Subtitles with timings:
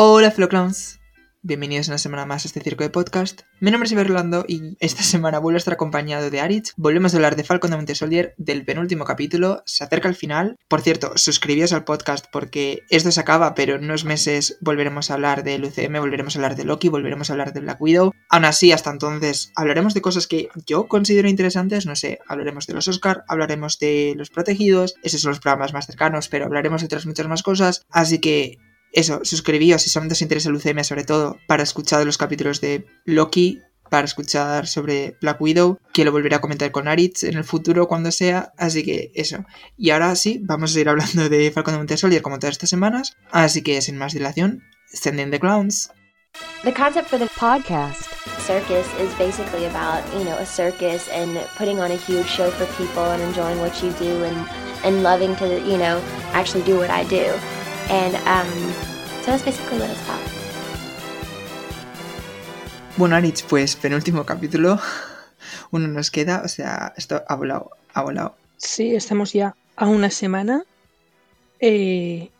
[0.00, 1.00] Hola, Fellow Clowns.
[1.42, 3.40] Bienvenidos una semana más a este circo de podcast.
[3.58, 6.72] Mi nombre es Iber Rolando y esta semana vuelvo a estar acompañado de Aritz.
[6.76, 9.64] Volvemos a hablar de Falcon de Winter Soldier del penúltimo capítulo.
[9.66, 10.56] Se acerca el final.
[10.68, 15.14] Por cierto, suscribíos al podcast porque esto se acaba, pero en unos meses volveremos a
[15.14, 18.12] hablar del UCM, volveremos a hablar de Loki, volveremos a hablar de Black Widow.
[18.28, 21.86] Aún así, hasta entonces, hablaremos de cosas que yo considero interesantes.
[21.86, 24.94] No sé, hablaremos de los Oscar, hablaremos de los protegidos.
[25.02, 27.84] Esos son los programas más cercanos, pero hablaremos de otras muchas más cosas.
[27.90, 28.58] Así que
[28.92, 32.86] eso, suscribíos si solamente os interesa el UCM, sobre todo para escuchar los capítulos de
[33.04, 37.44] Loki, para escuchar sobre Black Widow, que lo volveré a comentar con Aritz en el
[37.44, 39.44] futuro cuando sea, así que eso.
[39.76, 42.70] Y ahora sí, vamos a ir hablando de Falcon de Winter Soldier como todas estas
[42.70, 45.90] semanas, así que sin más dilación, Sending the Clowns.
[46.62, 48.08] The concept for the podcast
[48.48, 52.64] circus is basically about, you know, a circus and putting on a huge show for
[52.82, 54.48] people and enjoying what you do and,
[54.84, 56.02] and loving to, you know,
[56.32, 57.38] actually do what I do.
[57.90, 58.50] And um,
[59.22, 60.20] so that's basically what it's about.
[62.98, 64.78] Bueno, Aritz, pues penúltimo capítulo.
[65.70, 68.34] Uno nos queda, o sea, esto ha volado, ha volado.
[68.56, 70.64] Sí, estamos ya a una semana.
[71.60, 72.30] eh,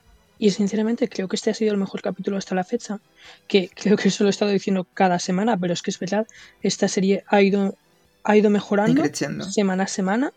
[0.40, 3.00] y sinceramente creo que este ha sido el mejor capítulo hasta la fecha.
[3.48, 6.26] Que creo que eso lo he estado diciendo cada semana, pero es que es verdad.
[6.62, 7.74] Esta serie ha ido,
[8.22, 9.02] ha ido mejorando
[9.50, 10.32] semana a semana.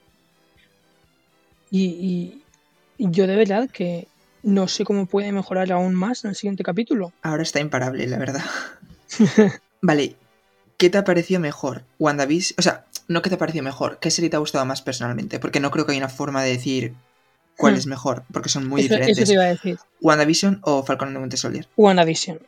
[1.70, 2.42] Y
[2.98, 4.08] yo de verdad que
[4.44, 7.11] no sé cómo puede mejorar aún más en el siguiente capítulo.
[7.22, 8.42] Ahora está imparable, la verdad.
[9.81, 10.16] vale,
[10.78, 11.83] ¿qué te ha parecido mejor?
[12.00, 12.56] WandaVision.
[12.59, 14.00] O sea, no qué te ha parecido mejor.
[14.00, 15.39] ¿Qué serie te ha gustado más personalmente?
[15.39, 16.94] Porque no creo que haya una forma de decir
[17.58, 17.78] cuál Hmm.
[17.78, 19.28] es mejor, porque son muy eso, eso diferentes.
[19.28, 19.78] te iba a decir.
[20.02, 21.67] ¿WandaVision o Falcon and the Winter Soldier?
[21.78, 22.39] WandaVision.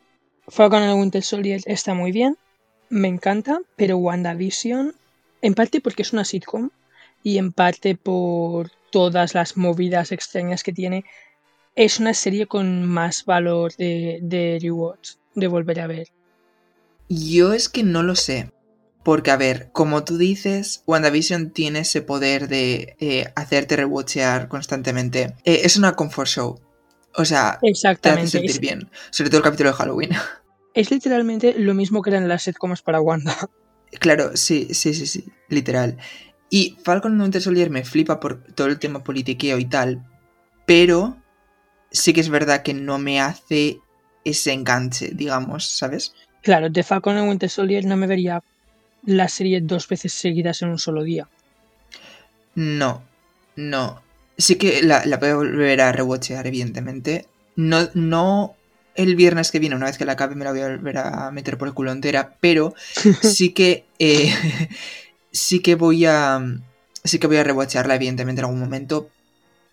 [0.48, 2.38] Falcon and the Winter Soldier está muy bien,
[2.90, 4.94] me encanta, pero WandaVision,
[5.42, 6.70] en parte porque es una sitcom
[7.22, 11.06] y en parte por todas las movidas extrañas que tiene,
[11.76, 16.08] es una serie con más valor de, de rewatch, de volver a ver.
[17.10, 18.52] Yo es que no lo sé.
[19.04, 25.36] Porque, a ver, como tú dices, WandaVision tiene ese poder de eh, hacerte rewatchear constantemente.
[25.44, 26.62] Eh, es una comfort show.
[27.16, 27.60] O sea,
[28.02, 28.90] te hace sentir Es, bien.
[29.10, 30.12] Sobre todo el capítulo de Halloween.
[30.74, 33.36] es literalmente lo mismo que eran las sitcoms para Wanda.
[34.00, 35.98] Claro, sí, sí, sí, sí, literal.
[36.50, 40.04] Y Falcon Winter Soldier me flipa por todo el tema politiqueo y tal,
[40.66, 41.18] pero
[41.94, 43.80] sí que es verdad que no me hace
[44.26, 46.14] ese enganche, digamos, ¿sabes?
[46.42, 48.44] Claro, de Falcon and the Winter Soldier no me vería
[49.06, 51.30] la serie dos veces seguidas en un solo día.
[52.56, 53.04] No,
[53.56, 54.02] no.
[54.38, 57.28] Sí que la, la voy a volver a rewatchear, evidentemente.
[57.56, 58.56] No, no
[58.96, 61.32] el viernes que viene, una vez que la acabe, me la voy a volver a
[61.32, 62.74] meter por el culo entera, pero
[63.22, 64.34] sí que eh,
[65.32, 66.42] sí que voy a
[67.04, 69.10] sí que voy a rewatchearla evidentemente en algún momento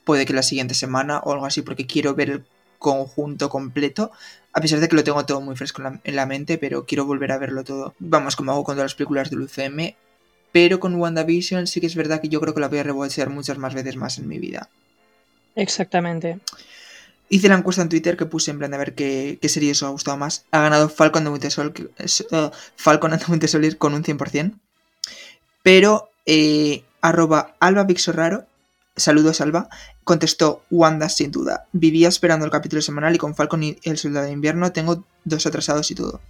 [0.04, 2.44] puede que la siguiente semana o algo así porque quiero ver el
[2.78, 4.10] conjunto completo
[4.52, 6.86] a pesar de que lo tengo todo muy fresco en la, en la mente pero
[6.86, 9.94] quiero volver a verlo todo vamos como hago con todas las películas del UCM
[10.52, 13.28] pero con WandaVision sí que es verdad que yo creo que la voy a rewatchear
[13.30, 14.68] muchas más veces más en mi vida
[15.56, 16.38] Exactamente.
[17.28, 19.82] Hice la encuesta en Twitter que puse en plan de ver qué, qué serie os
[19.82, 20.44] ha gustado más.
[20.50, 24.54] Ha ganado Falcon de Winter que- eh, Falcon and the Winter Soldier con un 100%.
[25.62, 28.46] Pero eh, arroba Alba Pixorraro,
[28.96, 29.68] saludos Alba,
[30.04, 31.66] contestó Wanda sin duda.
[31.72, 35.46] Vivía esperando el capítulo semanal y con Falcon y el Soldado de Invierno tengo dos
[35.46, 36.20] atrasados y todo.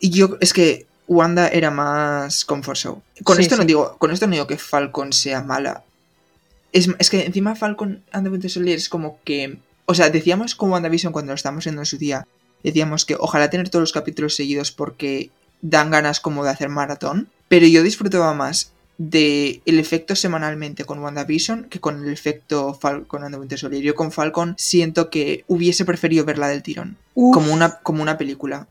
[0.00, 3.02] Y yo, es que Wanda era más comfort show.
[3.22, 5.84] Con Sí, esto no digo, con esto no digo que Falcon sea mala.
[6.72, 9.58] Es, es que encima Falcon and the Winter Soldier es como que.
[9.86, 12.26] O sea, decíamos con WandaVision cuando lo estábamos viendo en su día.
[12.64, 15.30] Decíamos que ojalá tener todos los capítulos seguidos porque
[15.62, 17.28] dan ganas como de hacer maratón.
[17.48, 23.24] Pero yo disfrutaba más de el efecto semanalmente con WandaVision que con el efecto Falcon
[23.24, 23.82] and the Winter Soldier.
[23.82, 26.96] Yo con Falcon siento que hubiese preferido verla del tirón.
[27.14, 28.68] Uf, Como una, como una película.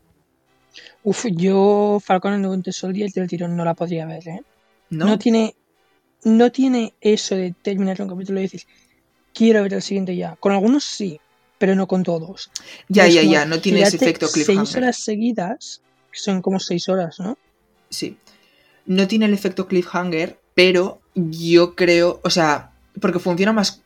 [1.04, 4.42] uf, yo Falcon and the Winter Soldier del tirón no la podría ver, ¿eh?
[4.90, 5.06] ¿No?
[5.06, 5.54] No tiene,
[6.24, 8.62] no tiene eso de terminar un capítulo y decir,
[9.32, 10.36] quiero ver el siguiente ya.
[10.40, 11.20] Con algunos sí,
[11.58, 12.50] pero no con todos.
[12.88, 13.46] ya, ya, ya.
[13.46, 14.66] No tiene ese efecto cliffhanger.
[14.66, 17.38] Seis horas seguidas, que son como seis horas, ¿no?
[17.90, 18.16] Sí.
[18.86, 23.82] No tiene el efecto cliffhanger, pero yo creo, o sea, porque funciona más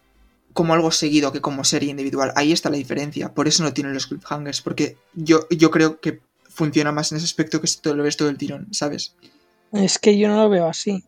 [0.52, 2.32] como algo seguido que como serie individual.
[2.36, 3.32] Ahí está la diferencia.
[3.32, 7.24] Por eso no tiene los cliffhangers, porque yo, yo creo que funciona más en ese
[7.24, 9.14] aspecto que si te lo ves todo el tirón, ¿sabes?
[9.72, 11.04] Es que yo no lo veo así.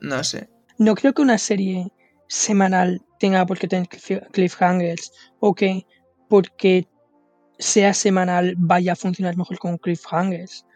[0.00, 0.48] No sé.
[0.78, 1.90] No creo que una serie
[2.28, 5.86] semanal tenga por qué tener cliff- cliffhangers o que
[6.28, 6.86] porque
[7.58, 10.66] sea semanal vaya a funcionar mejor con cliffhangers.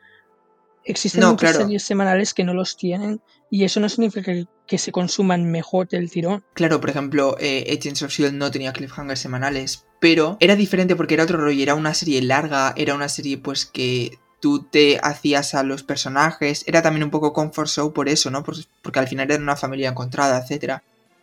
[0.85, 1.65] Existen No, muchas claro.
[1.67, 5.89] series semanales que no los tienen y eso no significa que, que se consuman mejor
[5.89, 6.45] del tirón.
[6.55, 11.15] Claro, por ejemplo, eh, Agents of Shield no tenía cliffhangers semanales, pero era diferente porque
[11.15, 15.55] era otro rollo, era una serie larga, era una serie pues que tú te hacías
[15.55, 18.43] a los personajes, era también un poco comfort show por eso, ¿no?
[18.43, 20.81] Porque al final era una familia encontrada, etc.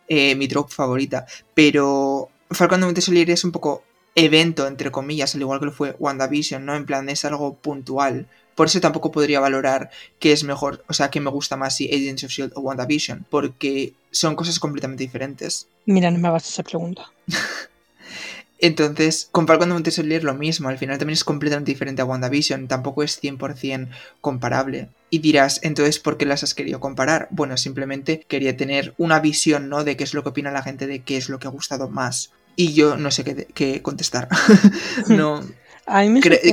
[0.08, 3.82] Eh, mi trope favorita, pero Falcon de Soldier es un poco
[4.14, 6.74] evento, entre comillas, al igual que lo fue WandaVision, ¿no?
[6.74, 8.26] En plan, es algo puntual.
[8.58, 9.88] Por eso tampoco podría valorar
[10.18, 13.24] qué es mejor, o sea, qué me gusta más si Agents of Shield o WandaVision,
[13.30, 15.68] porque son cosas completamente diferentes.
[15.86, 17.08] Mira, no me hagas esa pregunta.
[18.58, 22.66] Entonces, con Falcon de Soldier lo mismo, al final también es completamente diferente a WandaVision,
[22.66, 23.90] tampoco es 100%
[24.20, 24.88] comparable.
[25.08, 27.28] Y dirás, entonces, ¿por qué las has querido comparar?
[27.30, 29.84] Bueno, simplemente quería tener una visión, ¿no?
[29.84, 31.88] De qué es lo que opina la gente, de qué es lo que ha gustado
[31.88, 32.32] más.
[32.56, 34.28] Y yo no sé qué, contestar.
[35.06, 35.44] no.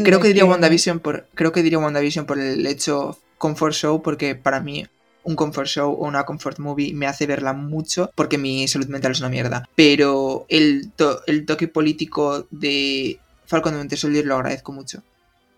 [0.03, 1.27] Creo que diría WandaVision por.
[1.35, 4.85] Creo que diría WandaVision por el hecho comfort show, porque para mí
[5.23, 9.11] un comfort show o una comfort movie me hace verla mucho porque mi salud mental
[9.11, 9.67] es una mierda.
[9.75, 10.91] Pero el,
[11.27, 15.03] el toque político de Falcon de Winter Soldier lo agradezco mucho.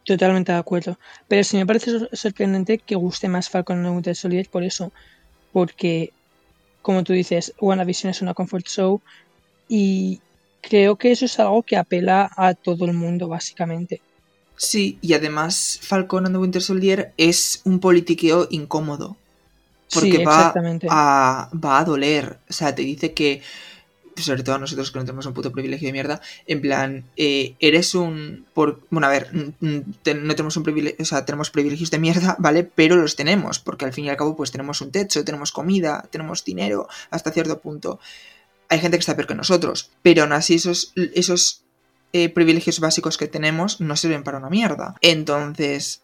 [0.06, 0.98] Totalmente de acuerdo.
[1.28, 4.94] Pero sí me parece sorprendente que guste más Falcon de Winter Soldier por eso.
[5.52, 6.14] Porque,
[6.82, 9.02] como tú dices, WandaVision es una comfort show
[9.68, 10.22] y
[10.68, 14.02] creo que eso es algo que apela a todo el mundo, básicamente.
[14.56, 19.16] Sí, y además Falcon and the Winter Soldier es un politiqueo incómodo.
[19.94, 20.54] Porque va,
[20.90, 22.40] a, va a doler.
[22.50, 23.42] O sea, te dice que,
[24.18, 27.56] sobre todo a nosotros que no tenemos un puto privilegio de mierda, en plan, eh,
[27.60, 28.46] eres un...
[28.54, 32.64] Por, bueno, a ver, no tenemos un privilegio, o sea, tenemos privilegios de mierda, ¿vale?
[32.64, 36.06] Pero los tenemos, porque al fin y al cabo pues tenemos un techo, tenemos comida,
[36.12, 38.00] tenemos dinero, hasta cierto punto.
[38.70, 41.64] Hay gente que está peor que nosotros, pero aún así esos, esos
[42.14, 44.96] eh, privilegios básicos que tenemos no sirven para una mierda.
[45.02, 46.04] Entonces,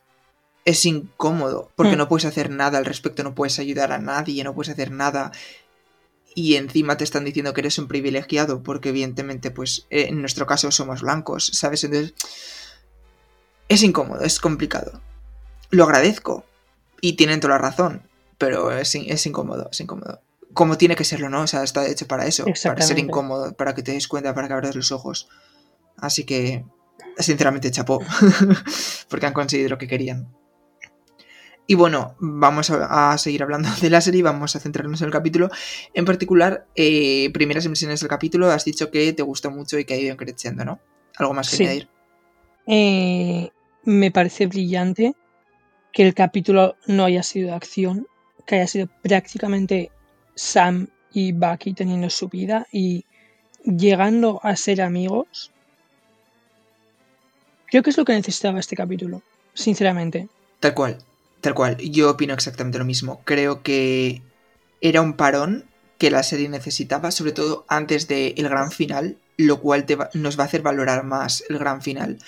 [0.66, 1.98] es incómodo porque hmm.
[1.98, 5.32] no puedes hacer nada al respecto, no puedes ayudar a nadie, no puedes hacer nada.
[6.36, 10.46] Y encima te están diciendo que eres un privilegiado porque evidentemente pues eh, en nuestro
[10.46, 11.84] caso somos blancos, ¿sabes?
[11.84, 12.14] Entonces
[13.68, 15.02] es incómodo, es complicado.
[15.70, 16.46] Lo agradezco
[17.02, 18.04] y tienen toda la razón,
[18.38, 20.22] pero es, es incómodo, es incómodo.
[20.54, 21.42] Como tiene que serlo, ¿no?
[21.42, 24.48] O sea, está hecho para eso, para ser incómodo, para que te des cuenta, para
[24.48, 25.30] que abras los ojos.
[25.98, 26.66] Así que,
[27.18, 28.00] sinceramente, chapó,
[29.10, 30.28] porque han conseguido lo que querían.
[31.66, 35.50] Y bueno, vamos a, seguir hablando de la serie vamos a centrarnos en el capítulo.
[35.94, 39.94] En particular, eh, primeras impresiones del capítulo, has dicho que te gustó mucho y que
[39.94, 40.82] ha ido creciendo, ¿no?
[41.16, 41.64] ¿Algo más que sí.
[41.64, 41.90] añadir?
[42.68, 43.50] Eh,
[43.84, 45.16] me parece brillante
[45.94, 48.08] que el capítulo no haya sido de acción,
[48.46, 49.92] que haya sido prácticamente
[50.36, 53.06] Sam y Bucky teniendo su vida y
[53.64, 55.52] llegando a ser amigos.
[57.68, 59.22] Creo que es lo que necesitaba este capítulo,
[59.54, 60.28] sinceramente.
[60.60, 60.98] Tal cual.
[61.42, 63.22] Tal cual, yo opino exactamente lo mismo.
[63.26, 64.22] Creo que
[64.80, 65.66] era un parón
[65.98, 70.48] que la serie necesitaba, sobre todo antes del gran final, lo cual nos va a
[70.48, 72.20] hacer valorar más el gran final.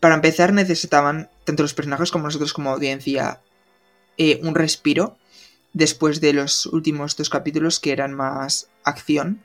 [0.00, 3.40] Para empezar, necesitaban, tanto los personajes como nosotros como audiencia,
[4.16, 5.18] eh, un respiro
[5.74, 9.42] después de los últimos dos capítulos que eran más acción.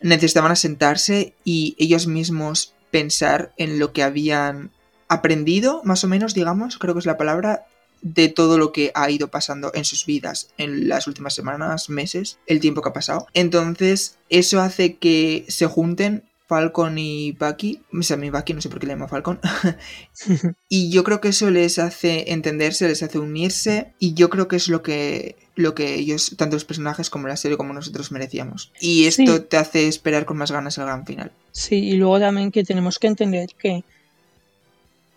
[0.00, 4.70] Necesitaban asentarse y ellos mismos pensar en lo que habían
[5.08, 7.66] aprendido, más o menos, digamos, creo que es la palabra,
[8.02, 12.38] de todo lo que ha ido pasando en sus vidas en las últimas semanas, meses,
[12.46, 13.26] el tiempo que ha pasado.
[13.34, 18.68] Entonces, eso hace que se junten Falcon y Bucky, o sea, mi Bucky no sé
[18.68, 19.40] por qué le llamo Falcon,
[20.68, 24.56] y yo creo que eso les hace entenderse, les hace unirse, y yo creo que
[24.56, 28.72] es lo que, lo que ellos, tanto los personajes como la serie, como nosotros merecíamos.
[28.80, 31.32] Y esto te hace esperar con más ganas el gran final.
[31.52, 33.82] Sí, y luego también que tenemos que entender que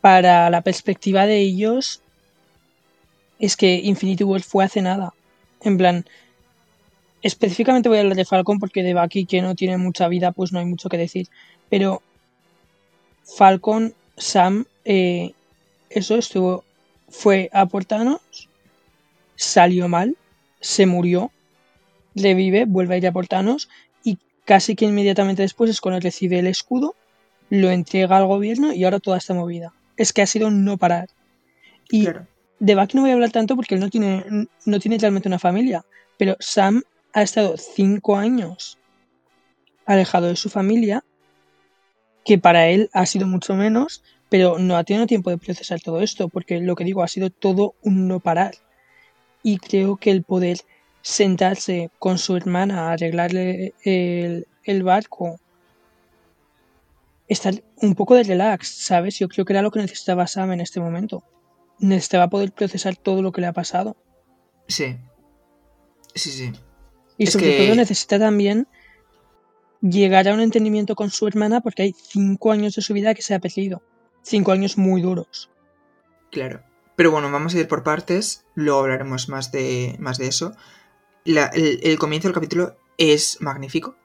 [0.01, 2.01] para la perspectiva de ellos,
[3.39, 5.13] es que Infinity War fue hace nada.
[5.61, 6.05] En plan,
[7.21, 10.51] específicamente voy a hablar de Falcon porque de Bucky, que no tiene mucha vida, pues
[10.51, 11.27] no hay mucho que decir.
[11.69, 12.01] Pero
[13.23, 15.33] Falcon, Sam, eh,
[15.89, 16.63] eso estuvo,
[17.09, 18.49] fue a Portanos,
[19.35, 20.15] salió mal,
[20.59, 21.31] se murió,
[22.15, 23.69] revive, vuelve a ir a Portanos
[24.03, 26.95] y casi que inmediatamente después es cuando recibe el escudo,
[27.49, 29.73] lo entrega al gobierno y ahora toda esta movida.
[29.97, 31.09] Es que ha sido no parar.
[31.91, 32.07] Y
[32.59, 34.23] de Bucky no voy a hablar tanto porque él no tiene,
[34.65, 35.83] no tiene realmente una familia,
[36.17, 38.77] pero Sam ha estado cinco años
[39.85, 41.03] alejado de su familia,
[42.23, 46.01] que para él ha sido mucho menos, pero no ha tenido tiempo de procesar todo
[46.01, 48.53] esto, porque lo que digo ha sido todo un no parar.
[49.41, 50.59] Y creo que el poder
[51.01, 55.39] sentarse con su hermana a arreglarle el, barco,
[57.27, 59.17] estar un poco de relax, ¿sabes?
[59.17, 61.23] Yo creo que era lo que necesitaba Sam en este momento
[61.79, 63.95] necesitaba poder procesar todo lo que le ha pasado.
[64.67, 64.97] Sí.
[66.13, 66.51] Sí, sí.
[67.19, 68.67] Y sobre todo necesita también
[69.81, 73.21] llegar a un entendimiento con su hermana porque hay cinco años de su vida que
[73.21, 73.83] se ha perdido.
[74.23, 75.49] Cinco años muy duros.
[76.31, 76.63] Claro.
[76.95, 80.53] Pero bueno, vamos a ir por partes, luego hablaremos más de, más de eso.
[81.23, 83.95] La- el, el comienzo del capítulo es magnífico.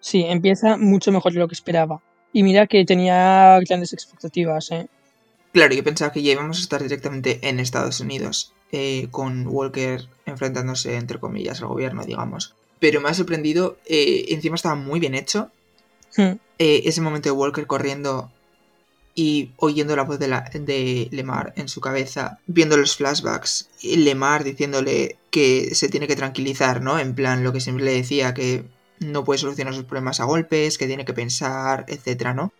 [0.00, 2.02] Sí, empieza mucho mejor de lo que esperaba.
[2.32, 4.88] Y mira que tenía grandes expectativas, ¿eh?
[5.52, 10.08] Claro, yo pensaba que ya íbamos a estar directamente en Estados Unidos, eh, con Walker
[10.26, 12.54] enfrentándose, entre comillas, al gobierno, digamos.
[12.80, 15.50] Pero me ha sorprendido, eh, encima estaba muy bien hecho,
[16.16, 16.36] Hmm.
[16.58, 18.30] eh, ese momento de Walker corriendo
[19.14, 23.96] y oyendo la voz de, la, de Lemar en su cabeza, viendo los flashbacks, y
[23.96, 26.98] Lemar diciéndole que se tiene que tranquilizar, ¿no?
[26.98, 28.64] En plan, lo que siempre le decía, que
[29.00, 32.52] no puede solucionar sus problemas a golpes, que tiene que pensar, etcétera, ¿no?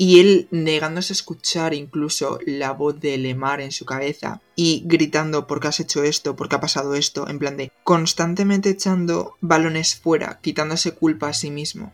[0.00, 5.48] Y él negándose a escuchar incluso la voz de Lemar en su cabeza y gritando
[5.48, 9.34] por qué has hecho esto, por qué ha pasado esto, en plan de constantemente echando
[9.40, 11.92] balones fuera, quitándose culpa a sí mismo.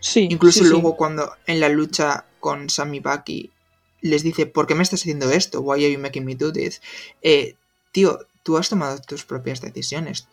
[0.00, 0.26] Sí.
[0.28, 0.70] Incluso sí, sí.
[0.70, 3.52] luego cuando en la lucha con Sammy Bucky
[4.00, 5.60] les dice, ¿por qué me estás haciendo esto?
[5.60, 6.82] Why are you making me do this?
[7.22, 7.56] Eh,
[7.90, 10.28] tío, tú has tomado tus propias decisiones.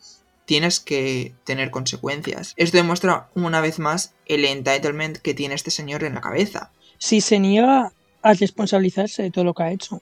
[0.46, 2.54] Tienes que tener consecuencias.
[2.58, 6.72] Esto demuestra una vez más el entitlement que tiene este señor en la cabeza.
[7.02, 7.92] Si se niega
[8.22, 10.02] a responsabilizarse de todo lo que ha hecho.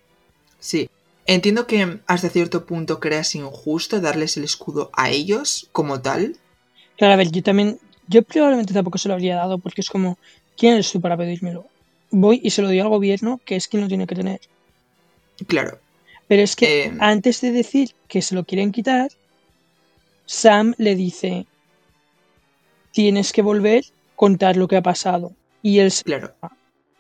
[0.60, 0.90] Sí.
[1.26, 6.36] Entiendo que hasta cierto punto creas injusto darles el escudo a ellos como tal.
[6.98, 10.18] Claro, a ver, yo también, yo probablemente tampoco se lo habría dado porque es como,
[10.58, 11.66] ¿quién eres tú para pedírmelo?
[12.12, 14.42] Voy y se lo doy al gobierno, que es quien lo tiene que tener.
[15.48, 15.80] Claro.
[16.28, 19.10] Pero es que Eh, antes de decir que se lo quieren quitar,
[20.26, 21.46] Sam le dice,
[22.92, 23.86] tienes que volver,
[24.18, 25.32] contar lo que ha pasado.
[25.62, 26.34] Y él, se- claro.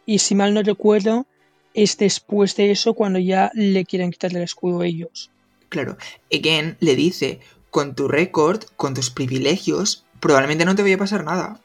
[0.10, 1.28] Y si mal no recuerdo,
[1.76, 5.30] es después de eso cuando ya le quieren quitar el escudo a ellos.
[5.70, 5.98] Claro.
[6.34, 11.24] Again le dice, con tu récord, con tus privilegios, probablemente no te vaya a pasar
[11.24, 11.62] nada.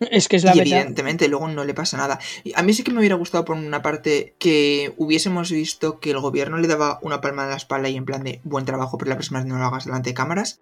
[0.00, 0.78] Es que es la y verdad.
[0.78, 2.18] evidentemente luego no le pasa nada.
[2.54, 6.20] A mí sí que me hubiera gustado por una parte que hubiésemos visto que el
[6.20, 9.10] gobierno le daba una palma en la espalda y en plan de buen trabajo, pero
[9.10, 10.60] la próxima vez no lo hagas delante de cámaras.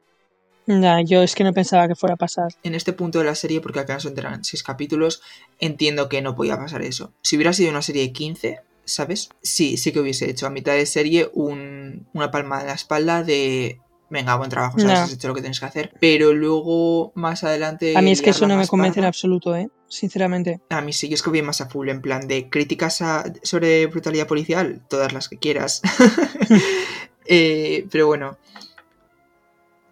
[0.66, 2.48] Nah, yo es que no pensaba que fuera a pasar.
[2.62, 5.20] En este punto de la serie, porque acaso entran seis capítulos,
[5.58, 7.12] entiendo que no podía pasar eso.
[7.22, 9.28] Si hubiera sido una serie de 15, ¿sabes?
[9.42, 13.22] Sí, sí que hubiese hecho a mitad de serie un- una palma en la espalda
[13.22, 13.78] de...
[14.10, 15.04] Venga, buen trabajo, sabes, No.
[15.06, 15.92] has hecho lo que tienes que hacer.
[16.00, 17.96] Pero luego, más adelante...
[17.96, 19.68] A mí es que eso no me convence en absoluto, ¿eh?
[19.88, 20.60] Sinceramente.
[20.70, 23.24] A mí sí, yo es que voy más a full, en plan de críticas a-
[23.42, 25.82] sobre brutalidad policial, todas las que quieras.
[27.26, 28.36] Eh, pero bueno.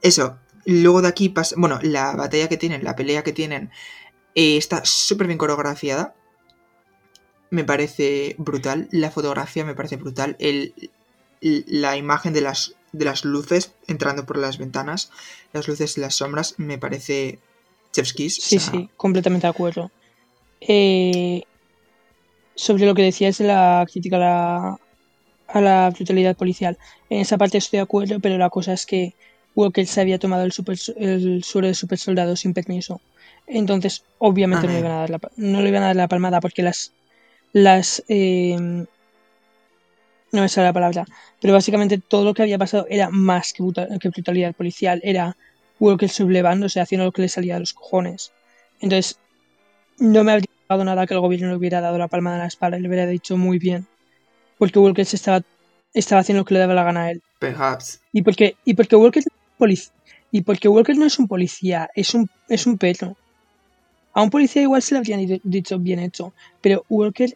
[0.03, 0.39] Eso.
[0.65, 1.55] Luego de aquí pasa.
[1.59, 3.71] Bueno, la batalla que tienen, la pelea que tienen,
[4.35, 6.15] eh, está súper bien coreografiada.
[7.51, 8.89] Me parece brutal.
[8.91, 10.37] La fotografía me parece brutal.
[10.39, 10.75] El,
[11.41, 15.11] la imagen de las, de las luces entrando por las ventanas,
[15.53, 17.41] las luces y las sombras, me parece
[17.93, 18.39] chef's kiss.
[18.39, 19.91] o Sí, sea, sí, completamente de acuerdo.
[20.61, 21.43] Eh,
[22.55, 24.79] sobre lo que decías de la crítica a la,
[25.49, 26.79] a la brutalidad policial,
[27.11, 29.15] en esa parte estoy de acuerdo, pero la cosa es que
[29.55, 33.01] Walker se había tomado el, super, el suero de super soldado sin permiso.
[33.47, 34.87] Entonces, obviamente no le, Ajá.
[34.87, 36.93] iban a dar la, pa- no le iban a dar la palmada porque las.
[37.53, 38.57] las eh,
[40.33, 41.05] no me sale la palabra.
[41.41, 45.01] Pero básicamente todo lo que había pasado era más que, brutal- que brutalidad policial.
[45.05, 45.37] Era
[45.79, 48.33] Walker sublevándose, haciendo lo que le salía de los cojones.
[48.81, 49.19] Entonces,
[49.99, 52.47] no me habría dado nada que el gobierno le hubiera dado la palma de la
[52.47, 53.87] espalda y le hubiera dicho muy bien.
[54.59, 55.43] Porque Walker se estaba,
[55.93, 57.23] estaba haciendo lo que le daba la gana a él.
[57.39, 58.01] Perhaps.
[58.13, 59.23] Y porque, y porque Walker
[60.31, 63.17] y porque Walker no es un policía, es un, es un perro.
[64.15, 67.35] A un policía igual se le habrían di- dicho bien hecho, pero Walker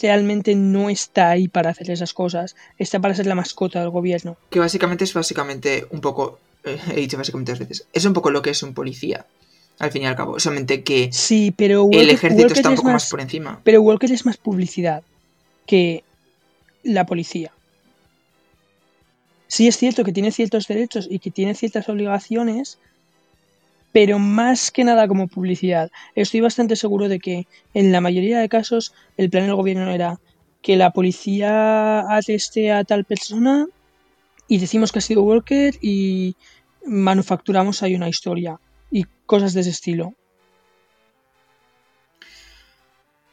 [0.00, 4.36] realmente no está ahí para hacer esas cosas, está para ser la mascota del gobierno.
[4.50, 6.38] Que básicamente es básicamente un poco.
[6.64, 7.86] eh, he dicho básicamente dos veces.
[7.92, 9.26] Es un poco lo que es un policía.
[9.80, 10.38] Al fin y al cabo.
[10.38, 13.60] Solamente que Sí, pero Walker, el ejército Walker está un poco más más- por encima.
[13.64, 15.02] Pero Walker es más publicidad
[15.66, 16.04] que
[16.84, 17.52] la policía.
[19.54, 22.80] Sí es cierto que tiene ciertos derechos y que tiene ciertas obligaciones,
[23.92, 25.92] pero más que nada como publicidad.
[26.16, 30.18] Estoy bastante seguro de que en la mayoría de casos el plan del gobierno era
[30.60, 33.68] que la policía ateste a tal persona
[34.48, 36.34] y decimos que ha sido Walker y
[36.84, 38.58] manufacturamos ahí una historia
[38.90, 40.14] y cosas de ese estilo.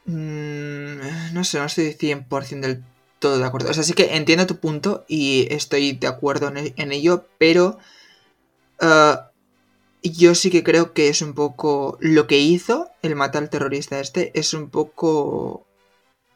[0.06, 2.84] Mm, no sé, no estoy 100% del
[3.22, 3.70] todo de acuerdo.
[3.70, 7.26] O sea, sí que entiendo tu punto y estoy de acuerdo en, e- en ello,
[7.38, 7.78] pero
[8.82, 9.32] ah,
[10.04, 14.00] yo sí que creo que es un poco lo que hizo el matar al terrorista
[14.00, 15.66] este, es un poco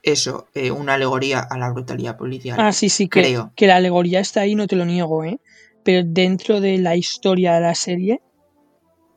[0.03, 2.59] eso, eh, una alegoría a la brutalidad policial.
[2.59, 3.51] Ah, sí, sí, que, creo.
[3.55, 5.39] que la alegoría está ahí, no te lo niego, ¿eh?
[5.83, 8.21] Pero dentro de la historia de la serie,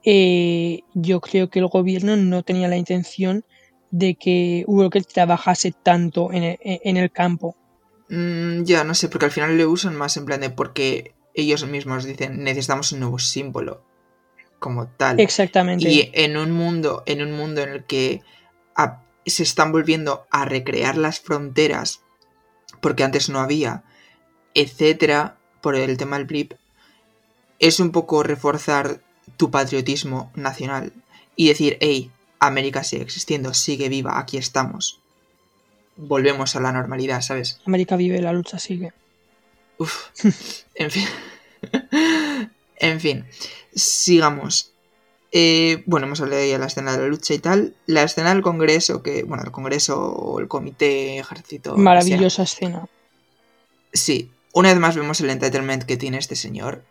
[0.04, 3.44] eh, yo creo que el gobierno no tenía la intención
[3.90, 7.56] de que Walker trabajase tanto en el, en el campo.
[8.08, 11.66] Mm, ya, no sé, porque al final le usan más en plan de porque ellos
[11.66, 13.82] mismos dicen necesitamos un nuevo símbolo
[14.58, 15.20] como tal.
[15.20, 15.88] Exactamente.
[15.88, 18.22] Y en un mundo, en un mundo en el que
[18.74, 22.00] a- se están volviendo a recrear las fronteras
[22.80, 23.84] porque antes no había,
[24.54, 26.52] etcétera, por el tema del blip,
[27.58, 29.00] es un poco reforzar
[29.36, 30.92] tu patriotismo nacional
[31.36, 35.00] y decir, hey, América sigue existiendo, sigue viva, aquí estamos.
[35.96, 37.60] Volvemos a la normalidad, ¿sabes?
[37.66, 38.92] América vive, la lucha sigue.
[39.78, 40.10] Uf,
[40.74, 41.06] en fin.
[42.76, 43.26] en fin,
[43.74, 44.72] sigamos.
[45.30, 47.74] Eh, bueno, hemos hablado ya de la escena de la lucha y tal.
[47.86, 51.76] La escena del Congreso, que, bueno, el Congreso o el Comité Ejército.
[51.76, 52.88] Maravillosa escena.
[53.92, 56.84] Sí, una vez más vemos el entertainment que tiene este señor.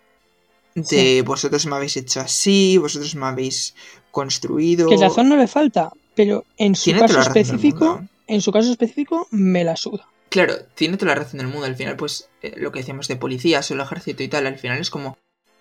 [0.77, 1.21] De Sí.
[1.21, 3.73] vosotros me habéis hecho así, vosotros me habéis
[4.11, 4.87] construido.
[4.89, 9.27] Que razón no le falta, pero en su caso la específico, en su caso específico,
[9.31, 10.07] me la suda.
[10.29, 11.65] Claro, tiene toda la razón del mundo.
[11.65, 14.57] Al final, pues, eh, lo que decíamos de policías o el ejército y tal, al
[14.59, 15.17] final es como,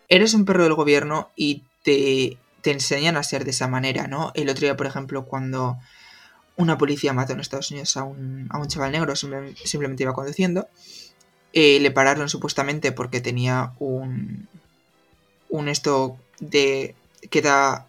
[0.09, 4.33] eres un perro del gobierno y te, te enseñan a ser de esa manera, ¿no?
[4.35, 5.77] El otro día, por ejemplo, cuando
[6.57, 10.13] una policía mató en Estados Unidos a un, a un chaval negro, simple- simplemente iba
[10.15, 10.69] conduciendo,
[11.53, 14.49] eh, le pararon supuestamente porque tenía un,
[15.49, 16.95] un esto de
[17.31, 17.87] que da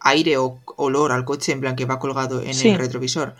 [0.00, 2.68] aire o olor al coche, en plan que va colgado en Sí.
[2.70, 3.34] el retrovisor.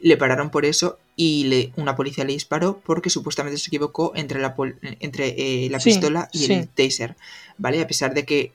[0.00, 4.40] Le pararon por eso y le, una policía le disparó porque supuestamente se equivocó entre
[4.40, 6.52] la, pol- entre, eh, la Sí, pistola y sí.
[6.54, 7.16] el taser,
[7.58, 7.80] ¿vale?
[7.82, 8.52] A pesar de que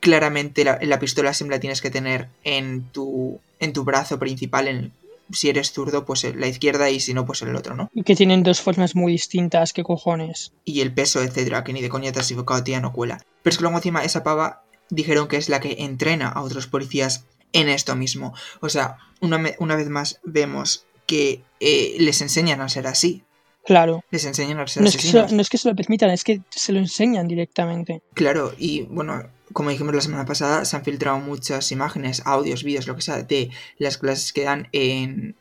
[0.00, 4.68] claramente la, la pistola siempre la tienes que tener en tu, en tu brazo principal,
[4.68, 4.92] en,
[5.30, 7.90] si eres zurdo, pues la izquierda y si no, pues en el otro, ¿no?
[7.94, 10.52] Y que tienen dos formas muy distintas, qué cojones.
[10.64, 13.18] y el peso, etcétera, que ni de coña equivocado, tía, no cuela.
[13.42, 16.66] Pero es que luego encima esa pava dijeron que es la que entrena a otros
[16.66, 18.34] policías en esto mismo.
[18.60, 23.22] O sea, una, una vez más vemos que eh, les enseñan a ser así.
[23.64, 24.04] Claro.
[24.10, 25.32] Les enseñan a ser No es, que se, asesinos.
[25.32, 28.02] no es que se lo permitan, es que se lo enseñan directamente.
[28.14, 32.86] Claro, y bueno, como dijimos la semana pasada, se han filtrado muchas imágenes, audios, vídeos,
[32.86, 35.36] lo que sea, de las clases que dan en,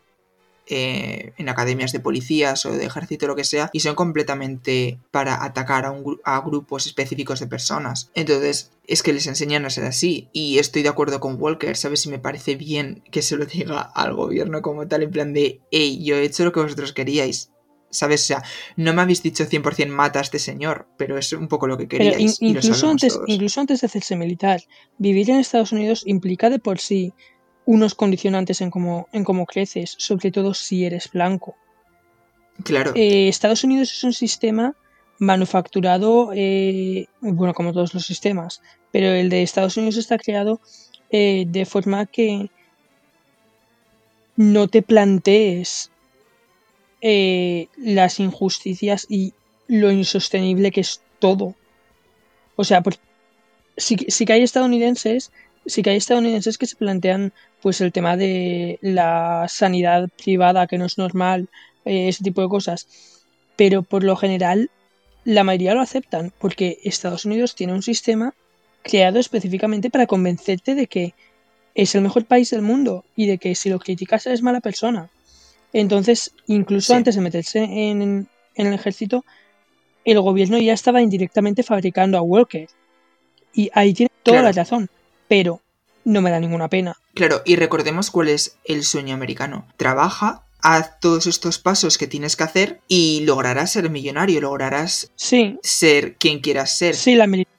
[0.67, 5.43] eh, en academias de policías o de ejército, lo que sea, y son completamente para
[5.43, 8.09] atacar a, un, a grupos específicos de personas.
[8.13, 12.01] Entonces, es que les enseñan a ser así, y estoy de acuerdo con Walker, ¿sabes?
[12.01, 15.61] Si me parece bien que se lo diga al gobierno como tal, en plan de,
[15.71, 17.49] hey, yo he hecho lo que vosotros queríais.
[17.95, 18.21] ¿Sabes?
[18.23, 18.43] O sea,
[18.75, 21.87] no me habéis dicho 100% mata a este señor, pero es un poco lo que
[21.87, 22.41] Pero queríais.
[22.41, 23.29] in- y lo incluso, antes, todos.
[23.29, 24.61] incluso antes de hacerse militar,
[24.97, 27.13] vivir en Estados Unidos implica de por sí
[27.65, 31.55] unos condicionantes en cómo, en cómo creces, sobre todo si eres blanco.
[32.63, 34.75] Claro, Eh, Estados Unidos es un sistema
[35.19, 40.59] manufacturado, eh, bueno, como todos los sistemas, pero el de Estados Unidos está creado
[41.09, 42.49] eh, de forma que
[44.35, 45.91] no te plantees
[47.01, 49.33] eh, las injusticias y
[49.67, 51.55] lo insostenible que es todo.
[52.55, 52.95] O sea, por-
[53.77, 55.31] sí, que- sí que hay estadounidenses,
[55.65, 60.77] sí que hay estadounidenses que se plantean pues el tema de la sanidad privada que
[60.77, 61.49] no es normal,
[61.85, 62.87] eh, ese tipo de cosas.
[63.55, 64.69] Pero por lo general
[65.25, 68.33] la mayoría lo aceptan porque Estados Unidos tiene un sistema
[68.83, 71.13] creado específicamente para convencerte de que
[71.75, 75.09] es el mejor país del mundo y de que si lo criticas eres mala persona.
[75.73, 76.97] Entonces, incluso Sí.
[76.97, 79.25] antes de meterse en, en el ejército,
[80.05, 82.67] el gobierno ya estaba indirectamente fabricando a Walker.
[83.53, 84.47] Y ahí tiene toda Claro.
[84.47, 84.89] la razón.
[85.27, 85.61] Pero
[86.03, 86.95] no me da ninguna pena.
[87.15, 89.65] claro, y recordemos cuál es el sueño americano.
[89.77, 95.57] Trabaja, haz todos estos pasos que tienes que hacer y lograrás ser millonario, lograrás Sí,
[95.63, 96.93] ser quien quieras ser.
[96.95, 97.53] sí, la militar.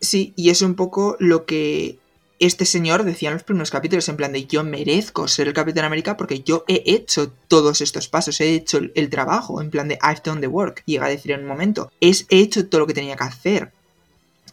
[0.00, 1.98] Sí, y es un poco lo que
[2.38, 5.84] este señor decía en los primeros capítulos, en plan de yo merezco ser el Capitán
[5.84, 9.88] América porque yo he hecho todos estos pasos, he hecho el, el trabajo, en plan
[9.88, 10.82] de I've done the work.
[10.86, 13.72] Llega a decir en un momento, es, he hecho todo lo que tenía que hacer.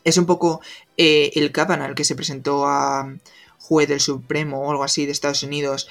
[0.04, 0.62] Es un poco
[0.98, 3.14] eh, el Kavanaugh que se presentó a
[3.60, 5.88] juez del Supremo o algo así de Estados Unidos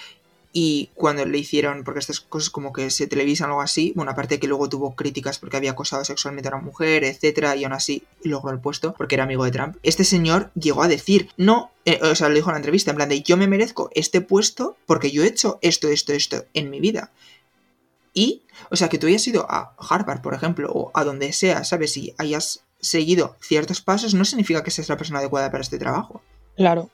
[0.53, 4.11] y cuando le hicieron, porque estas cosas como que se televisan o algo así, bueno,
[4.13, 7.73] aparte que luego tuvo críticas porque había acosado sexualmente a una mujer, etcétera, y aún
[7.73, 9.77] así logró el puesto porque era amigo de Trump.
[9.83, 12.97] Este señor llegó a decir, no, eh, o sea, lo dijo en la entrevista, en
[12.97, 16.69] plan de yo me merezco este puesto porque yo he hecho esto, esto, esto en
[16.69, 17.11] mi vida.
[18.15, 21.65] Y, o sea, que tú hayas ido a Harvard, por ejemplo, o a donde sea,
[21.65, 21.97] ¿sabes?
[21.97, 26.21] Y hayas seguido ciertos pasos, no significa que seas la persona adecuada para este trabajo.
[26.57, 26.91] Claro.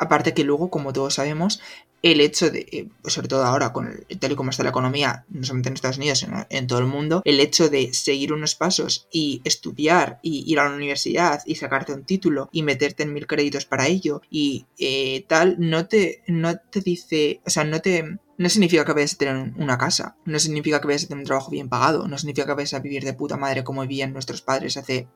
[0.00, 1.60] Aparte que luego, como todos sabemos,
[2.00, 5.26] el hecho de, eh, sobre todo ahora, con el, tal y como está la economía,
[5.28, 8.54] no solamente en Estados Unidos, sino en todo el mundo, el hecho de seguir unos
[8.54, 13.12] pasos y estudiar y ir a la universidad y sacarte un título y meterte en
[13.12, 17.80] mil créditos para ello y eh, tal, no te, no te dice, o sea, no
[17.80, 18.18] te...
[18.38, 21.26] No significa que vayas a tener una casa, no significa que vayas a tener un
[21.26, 24.40] trabajo bien pagado, no significa que vayas a vivir de puta madre como vivían nuestros
[24.40, 25.08] padres hace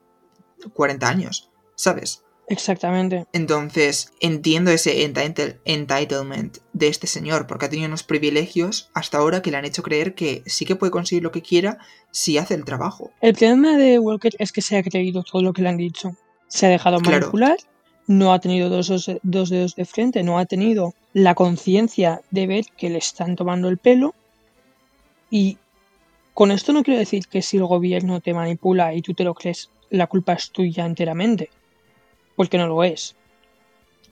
[0.75, 2.23] 40 años, ¿sabes?
[2.49, 3.25] Exactamente.
[3.33, 9.41] Entonces, entiendo ese entitle- entitlement de este señor, porque ha tenido unos privilegios hasta ahora
[9.43, 11.79] que le han hecho creer que sí que puede conseguir lo que quiera
[12.11, 13.11] si hace el trabajo.
[13.21, 16.17] El problema de Walker es que se ha creído todo lo que le han dicho.
[16.49, 17.21] Se ha dejado Claro.
[17.21, 17.57] manipular,
[18.07, 22.47] no ha tenido dos, dos- dos dedos de frente, no ha tenido la conciencia de
[22.47, 24.15] ver que le están tomando el pelo.
[25.31, 25.57] Y
[26.35, 29.35] con esto no quiero decir que si el gobierno te manipula y tú te lo
[29.35, 31.49] crees, la culpa es tuya enteramente,
[32.37, 33.15] porque no lo es.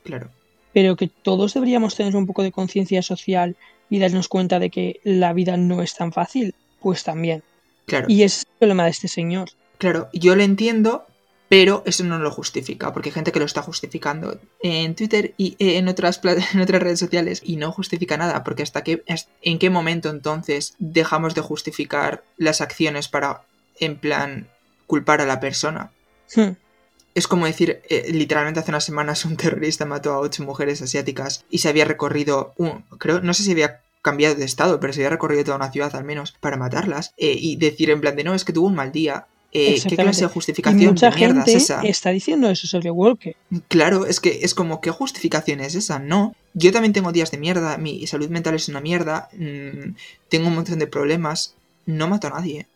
[0.05, 0.31] Claro.
[0.73, 3.57] Pero que todos deberíamos tener un poco de conciencia social
[3.91, 7.43] y darnos cuenta de que la vida no es tan fácil, pues también.
[7.87, 8.07] Claro.
[8.09, 9.51] Y ese es el problema de este señor.
[9.79, 11.07] Claro, yo lo entiendo,
[11.49, 15.57] pero eso no lo justifica, porque hay gente que lo está justificando en Twitter y
[15.59, 16.21] eh, en otras,
[16.55, 20.09] en otras redes sociales y no justifica nada, porque hasta qué, hasta- en qué momento
[20.09, 23.43] entonces dejamos de justificar las acciones para,
[23.79, 24.49] en plan,
[24.87, 25.91] culpar a la persona.
[26.35, 26.53] Hmm.
[27.15, 31.45] Es como decir, eh, literalmente hace unas semanas un terrorista mató a ocho mujeres asiáticas
[31.51, 35.01] y se había recorrido, un, creo, no sé si había cambiado de estado, pero se
[35.01, 38.25] había recorrido toda una ciudad al menos para matarlas eh, y decir en plan de
[38.25, 39.27] no, es que tuvo un mal día.
[39.55, 41.83] Eh, ¿Qué clase de Y justificación mucha de mierda gente es esa?
[41.83, 43.37] está diciendo eso sobre Walker.
[43.69, 45.99] Claro, es que es como, ¿qué justificación es esa?
[45.99, 46.35] No.
[46.55, 49.95] Yo también tengo días de mierda, mi salud mental es una mierda, mm,
[50.31, 52.67] tengo un montón de problemas, no mato a nadie.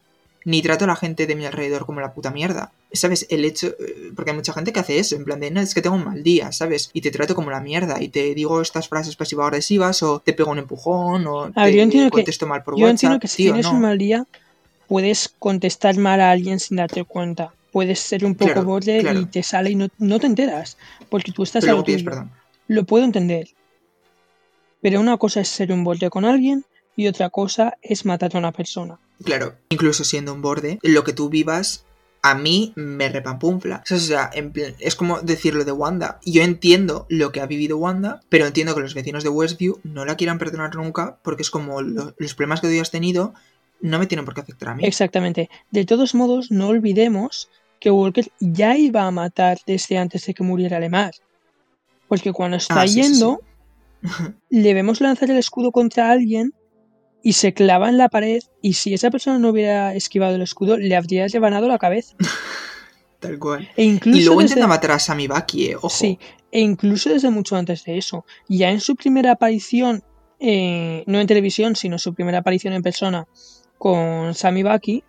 [0.46, 2.70] Ni trato a la gente de mi alrededor como la puta mierda.
[2.92, 3.26] ¿Sabes?
[3.30, 3.66] El hecho.
[3.66, 5.96] eh, Porque hay mucha gente que hace eso, en plan de, no, es que tengo
[5.96, 6.88] un mal día, ¿sabes?
[6.92, 10.52] Y te trato como la mierda, y te digo estas frases pasivo-agresivas, o te pego
[10.52, 12.90] un empujón, o A ver, te yo entiendo que- contesto mal por Yo WhatsApp.
[12.92, 13.72] entiendo que si Tío, tienes no.
[13.72, 14.24] un mal día,
[14.86, 17.52] puedes contestar mal a alguien sin darte cuenta.
[17.72, 19.20] Puedes ser un poco Claro, borde claro.
[19.20, 20.78] y te sale y no, no te enteras.
[21.10, 22.30] Porque tú estás Pero pides perdón.
[22.68, 23.48] Lo puedo entender.
[24.80, 28.38] Pero una cosa es ser un borde con alguien y otra cosa es matar a
[28.38, 28.98] una persona.
[29.24, 31.84] Claro, incluso siendo un borde, lo que tú vivas
[32.22, 33.84] a mí me repampunfla.
[33.88, 36.18] O sea, en plan, es como decirlo de Wanda.
[36.24, 40.04] Yo entiendo lo que ha vivido Wanda, pero entiendo que los vecinos de Westview no
[40.04, 43.32] la quieran perdonar nunca porque es como lo- los problemas que tú has tenido
[43.80, 44.84] no me tienen por qué afectar a mí.
[44.84, 45.48] Exactamente.
[45.70, 47.48] De todos modos, no olvidemos
[47.78, 51.12] que Walker ya iba a matar desde antes de que muriera Lemar.
[52.08, 53.40] Porque cuando está Ah, sí, sí, yendo,
[54.50, 56.52] le vemos lanzar el escudo contra alguien
[57.28, 60.76] y se clava en la pared y si esa persona no hubiera esquivado el escudo
[60.76, 62.14] le habría rebanado la cabeza.
[63.18, 63.68] Tal cual.
[63.76, 65.88] E incluso Y luego desde- intenta matar a Sammy Baki, eh, ojo.
[65.88, 66.20] Sí,
[66.52, 68.24] e incluso desde mucho antes de eso.
[68.48, 70.04] Ya en su primera aparición,
[70.38, 73.26] eh, no en televisión, sino su primera aparición en persona
[73.76, 75.02] con Sammy Baki,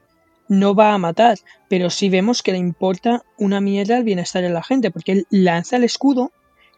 [0.47, 1.37] no va a matar,
[1.69, 5.27] pero sí vemos que le importa una mierda el bienestar de la gente, porque él
[5.29, 6.31] lanza el escudo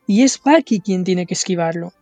[0.06, 1.94] y es Baki quien tiene que esquivarlo.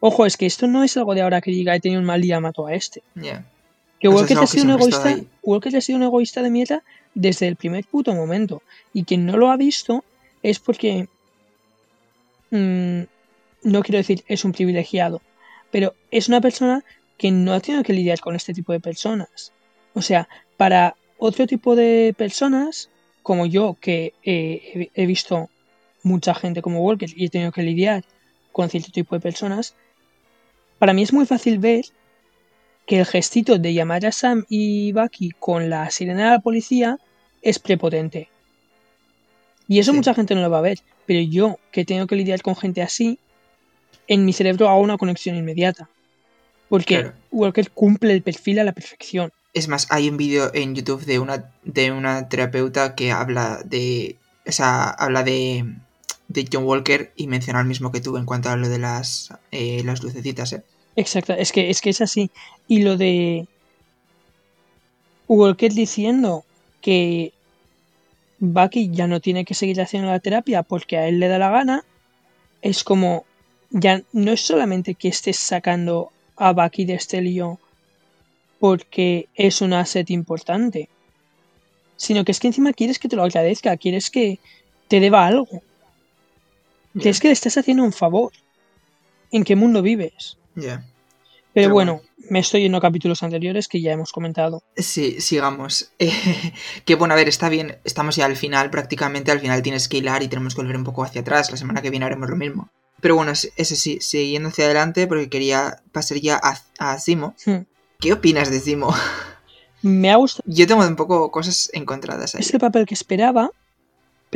[0.00, 2.20] Ojo, es que esto no es algo de ahora que diga he tenido un mal
[2.20, 3.02] día, mato a este.
[3.98, 6.82] Que es Walker ha sido un egoísta, Walker ha sido un egoísta de mierda
[7.14, 8.62] desde el primer puto momento.
[8.92, 10.04] Y quien no lo ha visto
[10.42, 11.08] es porque
[12.50, 13.02] mm,
[13.62, 15.22] no quiero decir es un privilegiado,
[15.70, 16.84] pero es una persona
[17.16, 19.52] que no ha tenido que lidiar con este tipo de personas.
[19.94, 22.90] O sea, para otro tipo de personas,
[23.22, 25.48] como yo, que eh, he visto
[26.02, 28.04] mucha gente como Walker y he tenido que lidiar
[28.56, 29.74] con cierto tipo de personas,
[30.78, 31.84] para mí es muy fácil ver
[32.86, 36.98] que el gestito de llamar a Sam y Bucky con la sirena de la policía
[37.42, 38.30] es prepotente.
[39.68, 39.96] Y eso Sí.
[39.98, 42.80] mucha gente no lo va a ver, pero yo que tengo que lidiar con gente
[42.80, 43.18] así,
[44.08, 45.90] en mi cerebro hago una conexión inmediata.
[46.70, 47.12] Porque Claro.
[47.32, 49.32] Walker cumple el perfil a la perfección.
[49.52, 54.16] Es más, hay un vídeo en YouTube de una, de una terapeuta que habla de.
[54.46, 55.76] O sea, habla de,
[56.28, 59.32] de John Walker y menciona el mismo que tú en cuanto a lo de las,
[59.52, 60.62] eh, las lucecitas, ¿eh?
[60.96, 62.30] Exacto, es que, es que es así.
[62.68, 63.46] Y lo de
[65.28, 66.44] Walker diciendo
[66.80, 67.32] que
[68.38, 71.50] Bucky ya no tiene que seguir haciendo la terapia porque a él le da la
[71.50, 71.84] gana,
[72.62, 73.24] es como,
[73.70, 77.58] ya no es solamente que estés sacando a Bucky de este lío
[78.58, 80.88] porque es un asset importante,
[81.96, 84.38] sino que es que encima quieres que te lo agradezca, quieres que
[84.88, 85.62] te deba algo,
[87.02, 88.32] es que le estás haciendo un favor.
[89.32, 90.36] ¿En qué mundo vives?
[90.54, 90.76] Ya.
[91.52, 94.62] Pero Pero bueno, me estoy yendo a capítulos anteriores que ya hemos comentado.
[94.76, 95.90] Sí, sigamos.
[95.98, 96.12] Eh,
[96.84, 97.78] que bueno, a ver, está bien.
[97.84, 100.84] Estamos ya al final, prácticamente al final tienes que hilar y tenemos que volver un
[100.84, 101.50] poco hacia atrás.
[101.50, 102.68] La semana que viene haremos lo mismo.
[103.00, 107.34] Pero bueno, es- eso sí, siguiendo hacia adelante, porque quería pasar ya a, a Zimo.
[107.46, 107.60] Hmm.
[108.00, 108.94] ¿Qué opinas de Zimo?
[109.82, 110.42] Me ha gustado.
[110.46, 112.40] Yo tengo un poco cosas encontradas ahí.
[112.40, 113.50] Es el papel que esperaba.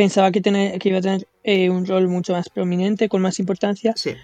[0.01, 3.39] Pensaba que, tener- que iba a tener eh, un rol mucho más prominente, con más
[3.39, 3.93] importancia.
[3.97, 4.15] Sí,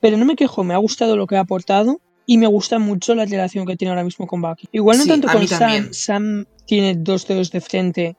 [0.00, 2.00] Pero no me quejo, me ha gustado lo que ha aportado.
[2.24, 4.68] Y me gusta mucho la relación que tiene ahora mismo con Bucky.
[4.70, 5.58] Igual no Sí, tanto con Sam.
[5.58, 5.92] también.
[5.94, 8.16] Sam tiene dos dedos de frente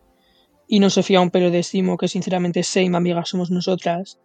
[0.67, 4.19] y no se fía un pelo de Simo, que sinceramente same, amiga, somos nosotras.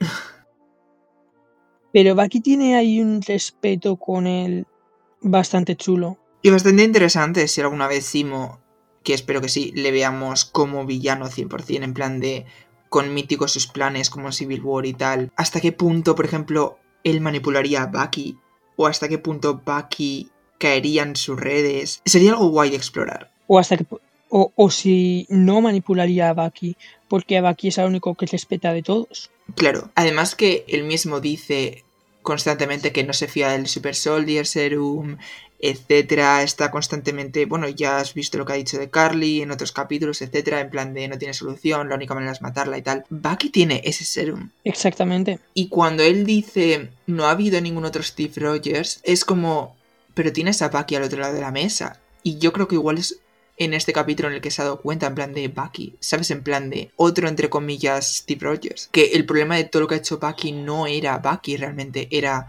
[1.92, 4.66] Pero Bucky tiene ahí un respeto con él
[5.20, 6.18] bastante chulo.
[6.42, 8.60] Y bastante interesante si alguna vez Zimo,
[9.06, 12.44] que espero que sí, le veamos como villano 100%, en plan de
[12.88, 15.30] con míticos sus planes como en Civil War y tal.
[15.36, 18.36] ¿Hasta qué punto, por ejemplo, él manipularía a Bucky?
[18.74, 22.02] ¿O hasta qué punto Bucky caería en sus redes?
[22.04, 23.30] Sería algo guay de explorar.
[23.46, 23.86] O hasta que.
[24.28, 28.72] O, o si no manipularía a Bucky, porque a Bucky es el único que respeta
[28.72, 29.30] de todos.
[29.54, 31.84] Claro, además que él mismo dice
[32.22, 35.18] constantemente que no se fía del Super Soldier Serum,
[35.58, 39.72] etcétera, está constantemente, bueno, ya has visto lo que ha dicho de Carly en otros
[39.72, 43.04] capítulos, etcétera, en plan de no tiene solución, la única manera es matarla y tal.
[43.08, 44.50] Bucky tiene ese serum.
[44.64, 45.38] Exactamente.
[45.54, 49.76] Y cuando él dice no ha habido ningún otro Steve Rogers, es como,
[50.14, 52.00] pero tienes a Bucky al otro lado de la mesa.
[52.22, 53.20] Y yo creo que igual es
[53.56, 56.30] en este capítulo en el que se ha dado cuenta, en plan de Bucky, ¿sabes?
[56.30, 58.88] En plan de otro, entre comillas, Steve Rogers.
[58.92, 62.48] Que el problema de todo lo que ha hecho Bucky no era Bucky realmente, era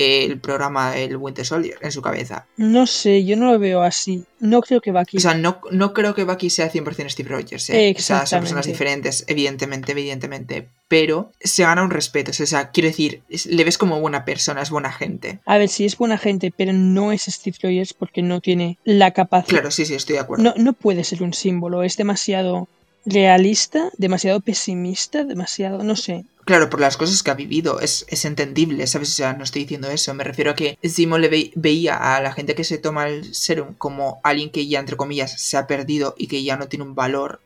[0.00, 2.46] el programa El Winter Soldier en su cabeza.
[2.56, 4.24] No sé, yo no lo veo así.
[4.38, 5.18] No creo que Bucky.
[5.18, 7.94] O sea, no, no creo que Bucky sea 100% Steve Rogers, ¿eh?
[7.96, 10.68] O sea, son personas diferentes, evidentemente, evidentemente.
[10.88, 12.30] Pero se gana un respeto.
[12.30, 15.40] O sea, quiero decir, le ves como buena persona, es buena gente.
[15.44, 19.12] A ver, si es buena gente, pero no es Steve Rogers porque no tiene la
[19.12, 19.50] capacidad.
[19.50, 20.42] Claro, sí, sí, estoy de acuerdo.
[20.42, 22.68] No, no puede ser un símbolo, es demasiado
[23.04, 26.24] realista, demasiado pesimista, demasiado, no sé.
[26.50, 29.10] Claro, por las cosas que ha vivido, es, es entendible, ¿sabes?
[29.10, 30.12] O sea, no estoy diciendo eso.
[30.14, 33.32] Me refiero a que Zimo le ve- veía a la gente que se toma el
[33.36, 36.84] serum como alguien que ya, entre comillas, se ha perdido y que ya no tiene
[36.84, 37.40] un valor,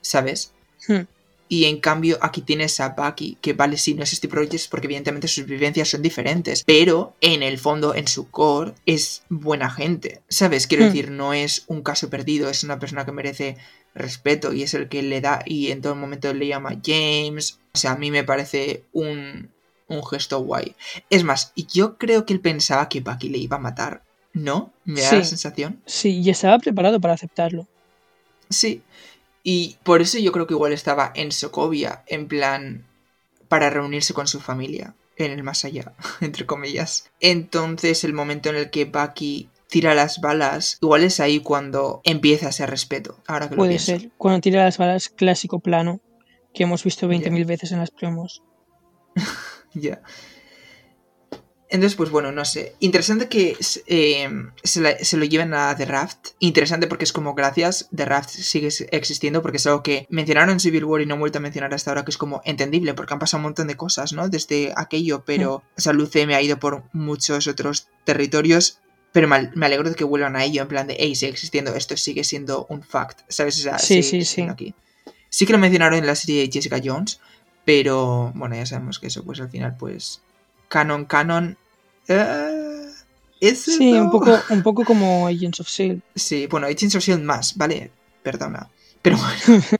[0.00, 0.52] ¿sabes?
[0.86, 1.02] Hmm.
[1.48, 4.86] Y en cambio, aquí tienes a Bucky, que vale, sí, no es Steve Rogers porque
[4.86, 10.22] evidentemente sus vivencias son diferentes, pero en el fondo, en su core, es buena gente,
[10.28, 10.68] ¿sabes?
[10.68, 10.86] Quiero Hmm.
[10.86, 13.56] decir, no es un caso perdido, es una persona que merece
[13.96, 17.58] respeto y es el que le da y en todo momento le llama James.
[17.74, 19.50] O sea, a mí me parece un,
[19.88, 20.76] un gesto guay.
[21.10, 24.72] Es más, yo creo que él pensaba que Bucky le iba a matar, ¿no?
[24.84, 25.80] ¿Me da la sensación?
[25.86, 27.66] Sí, y estaba preparado para aceptarlo.
[28.50, 28.82] Sí.
[29.42, 32.84] Y por eso yo creo que igual estaba en Sokovia, en plan,
[33.48, 37.10] para reunirse con su familia, en el más allá, entre comillas.
[37.20, 42.48] Entonces, el momento en el que Bucky tira las balas, igual es ahí cuando empieza
[42.48, 43.18] ese respeto.
[43.26, 44.10] Ahora que Puede ser.
[44.16, 46.00] Cuando tira las balas, clásico plano,
[46.54, 47.44] que hemos visto 20.000 Ya.
[47.44, 48.42] veces en las promos.
[49.74, 50.00] Ya.
[51.68, 52.74] Entonces, pues bueno, no sé.
[52.80, 53.54] Interesante que
[53.86, 54.30] eh,
[54.64, 56.28] se, la- se lo lleven a The Raft.
[56.38, 60.60] Interesante porque es como gracias, The Raft sigue existiendo porque es algo que mencionaron en
[60.60, 63.12] Civil War y no han vuelto a mencionar hasta ahora, que es como entendible porque
[63.12, 64.28] han pasado un montón de cosas, ¿no?
[64.30, 68.78] Desde aquello, pero o sea, Luce me ha ido por muchos otros territorios.
[69.16, 71.32] Pero me, al- me alegro de que vuelvan a ello, en plan de, hey, sigue
[71.32, 73.58] existiendo, esto sigue siendo un fact, ¿sabes?
[73.60, 74.42] O sea, Sí, sí, sí.
[74.42, 74.74] aquí.
[75.30, 77.18] Sí que lo mencionaron en la serie de Jessica Jones,
[77.64, 80.20] pero bueno, ya sabemos que eso, pues al final, pues.
[80.68, 81.56] Canon, canon.
[82.08, 82.90] eh,
[83.40, 86.02] ¿es Sí, un poco, un poco como Agents of S.H.I.E.L.D.
[86.14, 87.90] Sí, bueno, Agents of Shield más, ¿vale?
[88.22, 88.68] Perdona.
[89.00, 89.62] Pero bueno.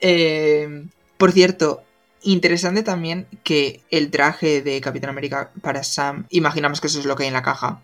[0.00, 1.82] Eh, por cierto,
[2.22, 7.16] interesante también que el traje de Capitán América para Sam, imaginamos que eso es lo
[7.16, 7.80] que hay en la caja,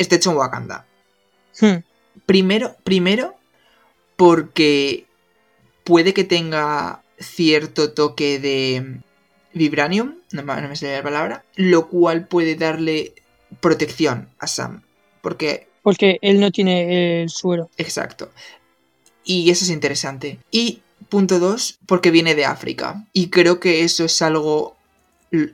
[0.00, 0.86] esté hecho en Wakanda.
[1.60, 1.82] Hmm,
[2.26, 3.34] Primero, primero,
[4.16, 5.06] porque
[5.84, 9.00] puede que tenga cierto toque de
[9.52, 13.14] vibranium, no me, no me sale la palabra, lo cual puede darle
[13.60, 14.82] protección a Sam.
[15.22, 17.70] Porque, Porque él no tiene el suero.
[17.76, 18.30] exacto.
[19.24, 20.38] Y eso es interesante.
[20.50, 23.06] Y punto dos, porque viene de África.
[23.12, 24.76] Y creo que eso es algo,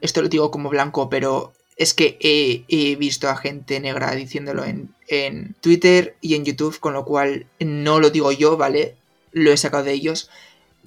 [0.01, 4.65] esto lo digo como blanco, pero es que he, he visto a gente negra diciéndolo
[4.65, 8.95] en, en Twitter y en YouTube, con lo cual no lo digo yo, ¿vale?
[9.33, 10.31] Lo he sacado de ellos.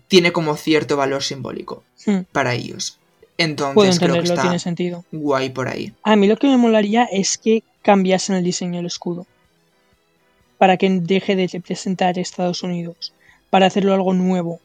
[0.07, 2.97] Tiene como cierto valor simbólico Hmm, para ellos.
[3.37, 5.05] Entonces creo que está tiene sentido.
[5.11, 5.93] guay por ahí.
[6.03, 9.25] A mí lo que me molaría es que cambiasen el diseño del escudo.
[10.57, 13.13] Para que deje de representar Estados Unidos.
[13.49, 14.59] Para hacerlo algo nuevo.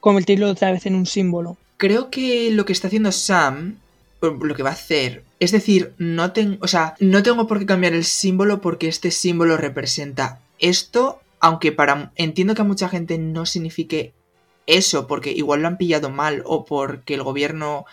[0.00, 1.56] Convertirlo otra vez en un símbolo.
[1.78, 3.78] Creo que lo que está haciendo Sam,
[4.20, 7.66] lo que va a hacer, es decir, no, ten- o sea, no tengo por qué
[7.66, 13.16] cambiar el símbolo porque este símbolo representa esto, aunque para entiendo que a mucha gente
[13.18, 14.12] no signifique
[14.66, 17.84] eso porque igual lo han pillado mal o porque el gobierno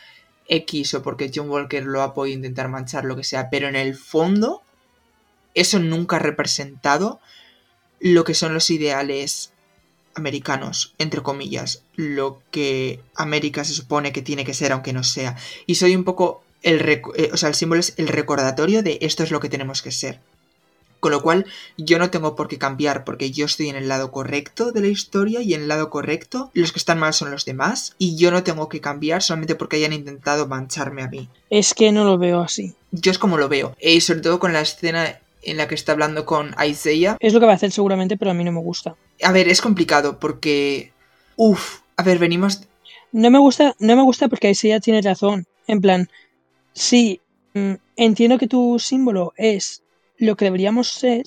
[0.48, 3.76] X o porque John Walker lo ha podido intentar manchar, lo que sea, pero en
[3.76, 4.62] el fondo
[5.54, 7.20] eso nunca ha representado
[8.00, 9.54] lo que son los ideales
[10.16, 15.36] americanos, entre comillas, lo que América se supone que tiene que ser, aunque no sea.
[15.66, 19.24] Y soy un poco el, eh, o sea, el símbolo es el recordatorio de esto
[19.24, 20.20] es lo que tenemos que ser.
[21.00, 21.46] Con lo cual,
[21.78, 24.88] yo no tengo por qué cambiar porque yo estoy en el lado correcto de la
[24.88, 28.32] historia y en el lado correcto los que están mal son los demás y yo
[28.32, 31.30] no tengo que cambiar solamente porque hayan intentado mancharme a mí.
[31.52, 32.74] Es que no lo veo así.
[32.92, 33.76] Yo es como lo veo.
[33.80, 37.18] Y sobre todo con la escena en la que está hablando con Isaiah.
[37.20, 38.96] Es lo que va a hacer seguramente, pero a mí no me gusta.
[39.24, 40.92] A ver, es complicado porque...
[41.36, 42.68] Uf, a ver, venimos...
[43.12, 45.46] No me gusta, no me gusta porque Isaiah tiene razón.
[45.68, 46.10] En plan,
[46.74, 47.22] sí,
[47.54, 49.84] mm, entiendo que tu símbolo es
[50.18, 51.26] lo que deberíamos ser,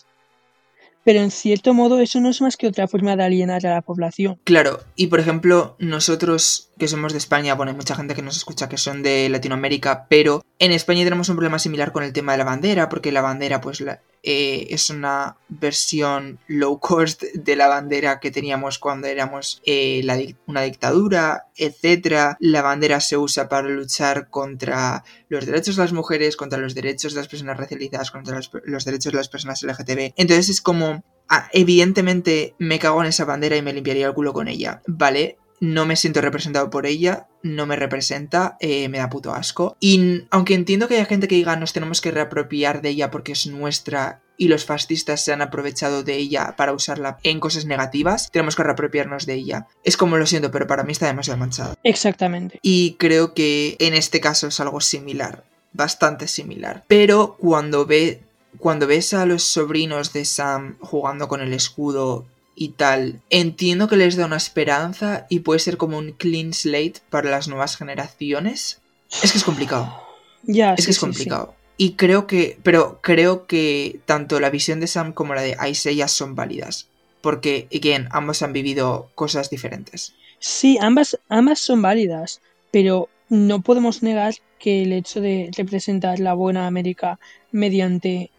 [1.04, 3.83] pero en cierto modo eso no es más que otra forma de alienar a la
[3.83, 4.38] población.
[4.44, 8.37] Claro, y por ejemplo, nosotros que somos de España, bueno, hay mucha gente que nos
[8.37, 12.33] escucha que son de Latinoamérica, pero en España tenemos un problema similar con el tema
[12.33, 13.83] de la bandera, porque la bandera, pues,
[14.23, 20.62] eh, es una versión low cost de la bandera que teníamos cuando éramos eh, una
[20.62, 22.37] dictadura, etc.
[22.41, 27.14] La bandera se usa para luchar contra los derechos de las mujeres, contra los derechos
[27.14, 30.14] de las personas racializadas, contra los, los derechos de las personas LGTB.
[30.17, 34.33] Entonces es como, ah, evidentemente me cago en esa bandera y me limpiaría el culo
[34.33, 35.38] con ella, ¿vale?
[35.61, 39.77] No me siento representado por ella, no me representa, eh, me da puto asco.
[39.81, 43.33] Y aunque entiendo que haya gente que diga nos tenemos que reapropiar de ella porque
[43.33, 48.31] es nuestra y los fascistas se han aprovechado de ella para usarla en cosas negativas,
[48.31, 49.66] tenemos que reapropiarnos de ella.
[49.83, 51.75] Es como lo siento, pero para mí está demasiado manchado.
[51.83, 52.61] Exactamente.
[52.62, 56.85] Y creo que en este caso es algo similar, bastante similar.
[56.87, 58.23] Pero cuando ve
[58.59, 62.27] cuando ves a los sobrinos de Sam jugando con el escudo
[62.59, 63.21] y tal.
[63.31, 67.47] Entiendo que les da una esperanza y puede ser como un clean slate para las
[67.47, 68.81] nuevas generaciones.
[69.23, 70.03] Es que es complicado.
[70.44, 71.57] Ya, es que es complicado.
[71.77, 76.07] Y creo que, pero creo que tanto la visión de Sam como la de Isaiah
[76.07, 76.88] son válidas.
[77.21, 80.14] Porque, again, ambos han vivido cosas diferentes.
[80.38, 82.40] Sí, ambas, ambas son válidas,
[82.71, 87.18] pero no podemos negar que el hecho de representar la buena América
[87.51, 88.31] mediante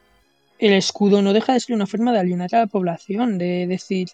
[0.60, 4.10] el escudo no deja de ser una forma de alienar a la población, de decir,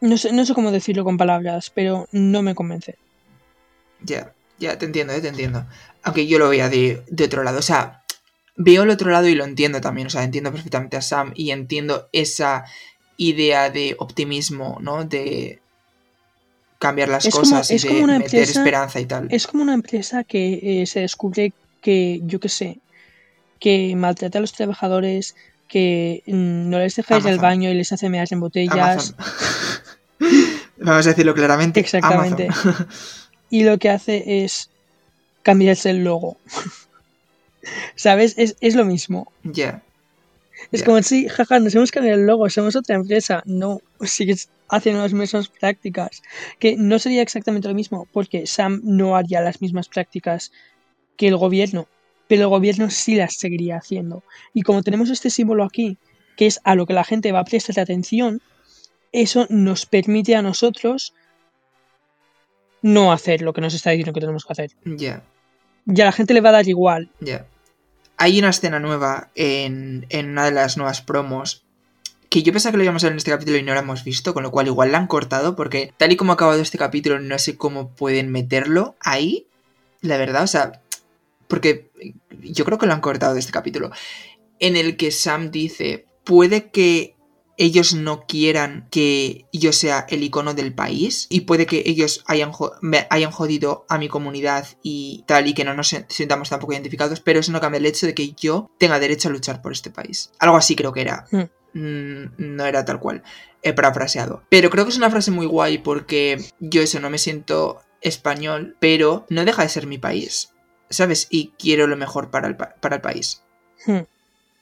[0.00, 2.96] no sé, no sé cómo decirlo con palabras, pero no me convence.
[4.02, 5.66] Ya, ya, te entiendo, eh, te entiendo.
[6.02, 8.02] Aunque yo lo vea de, de otro lado, o sea,
[8.56, 11.50] veo el otro lado y lo entiendo también, o sea, entiendo perfectamente a Sam y
[11.50, 12.64] entiendo esa
[13.16, 15.04] idea de optimismo, ¿no?
[15.04, 15.60] De
[16.78, 19.28] cambiar las cosas y de meter esperanza y tal.
[19.30, 22.78] Es como una empresa que eh, se descubre que, yo qué sé,
[23.58, 25.36] que maltrata a los trabajadores,
[25.70, 29.14] que mm, no les dejáis el baño y les hace meas en botellas.
[30.78, 31.80] Vamos a decirlo claramente.
[31.80, 32.48] Exactamente.
[33.50, 34.68] y lo que hace es
[35.42, 36.36] cambiarse el logo.
[37.94, 38.34] ¿Sabes?
[38.36, 39.30] Es, lo mismo.
[39.44, 39.82] Ya.
[40.72, 43.42] Es como si, jaja, nos hemos cambiado el logo, somos otra empresa.
[43.46, 46.22] No, sigues haciendo las mismas prácticas.
[46.58, 50.50] Que no sería exactamente lo mismo, porque Sam no haría las mismas prácticas
[51.16, 51.86] que el gobierno
[52.30, 54.22] pero el gobierno sí las seguiría haciendo.
[54.54, 55.98] Y como tenemos este símbolo aquí,
[56.36, 58.40] que es a lo que la gente va a prestar atención,
[59.10, 61.12] eso nos permite a nosotros
[62.82, 64.70] no hacer lo que nos está diciendo que tenemos que hacer.
[64.84, 65.24] Ya.
[65.84, 67.10] Y a la gente le va a dar igual.
[67.18, 67.46] Ya.
[68.16, 71.64] Hay una escena nueva en, en una de las nuevas promos
[72.28, 74.04] que yo pensaba que lo íbamos a ver en este capítulo y no lo hemos
[74.04, 76.78] visto, con lo cual igual la han cortado, porque tal y como ha acabado este
[76.78, 79.48] capítulo, no sé cómo pueden meterlo ahí.
[80.00, 80.80] La verdad, o sea,
[81.50, 81.90] porque
[82.42, 83.90] yo creo que lo han cortado de este capítulo,
[84.58, 87.16] en el que Sam dice, puede que
[87.58, 92.52] ellos no quieran que yo sea el icono del país y puede que ellos hayan,
[93.10, 97.40] hayan jodido a mi comunidad y tal y que no nos sintamos tampoco identificados, pero
[97.40, 100.32] eso no cambia el hecho de que yo tenga derecho a luchar por este país.
[100.38, 101.26] Algo así creo que era.
[101.30, 101.50] Hmm.
[101.74, 103.22] Mm, no era tal cual.
[103.62, 104.42] He parafraseado.
[104.48, 108.76] Pero creo que es una frase muy guay porque yo eso no me siento español,
[108.80, 110.54] pero no deja de ser mi país.
[110.90, 111.28] ¿Sabes?
[111.30, 113.42] Y quiero lo mejor para el, para el país.
[113.86, 114.00] Hmm.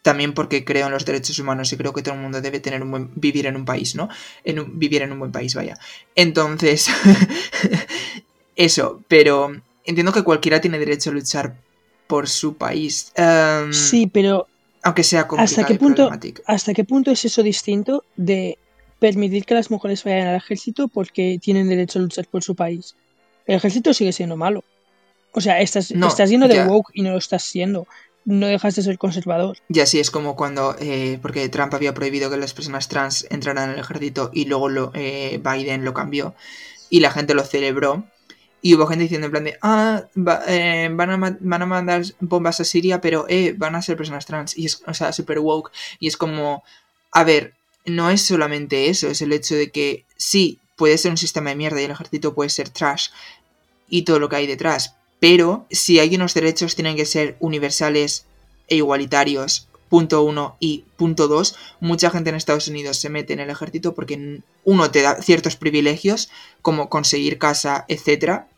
[0.03, 2.83] También porque creo en los derechos humanos y creo que todo el mundo debe tener
[2.83, 4.09] un buen, vivir en un país, ¿no?
[4.45, 5.77] En vivir en un buen país, vaya.
[6.15, 6.89] Entonces,
[8.57, 9.51] eso, pero
[9.85, 11.57] entiendo que cualquiera tiene derecho a luchar
[12.07, 13.13] por su país.
[13.17, 14.47] Em, sí, pero...
[14.83, 16.09] Aunque sea ¿hasta qué, punto,
[16.47, 18.57] ¿Hasta qué punto es eso distinto de
[19.01, 22.95] permitir que las mujeres vayan al ejército porque tienen derecho a luchar por su país?
[23.45, 24.63] El ejército sigue siendo malo.
[25.33, 27.87] O sea, estás, estás yendo de woke y no lo estás siendo.
[28.25, 29.57] No dejas de ser conservador.
[29.69, 33.71] Ya sí, es como cuando, eh, porque Trump había prohibido que las personas trans entraran
[33.71, 36.35] al ejército y luego lo, eh, Biden lo cambió.
[36.91, 38.07] y la gente lo celebró.
[38.61, 42.03] Y hubo gente diciendo en plan de, ah, va- eh, van, a, van a mandar
[42.19, 44.57] bombas a Siria, pero eh, van a ser personas trans.
[44.59, 45.71] Y es, o sea, super woke.
[46.01, 46.65] Y es como,
[47.13, 47.55] a ver,
[47.87, 51.57] no es solamente eso, es el hecho de que sí, puede ser un sistema de
[51.57, 53.09] mierda y el ejército puede ser trash
[53.89, 54.95] y todo lo que hay detrás.
[55.21, 58.27] Pero si hay unos derechos tienen que ser universales
[58.69, 59.69] e igualitarios.
[59.89, 63.95] Punto uno y punto dos, mucha gente en Estados Unidos se mete en el ejército
[63.95, 66.29] porque uno te da ciertos privilegios
[66.61, 68.49] como conseguir casa, etcétera.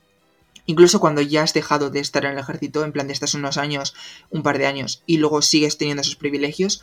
[0.67, 3.59] Incluso cuando ya has dejado de estar en el ejército, en plan de estás unos
[3.59, 3.95] años,
[4.31, 6.83] un par de años, y luego sigues teniendo esos privilegios.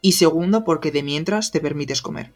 [0.00, 2.30] Y segundo, porque de mientras te permites comer.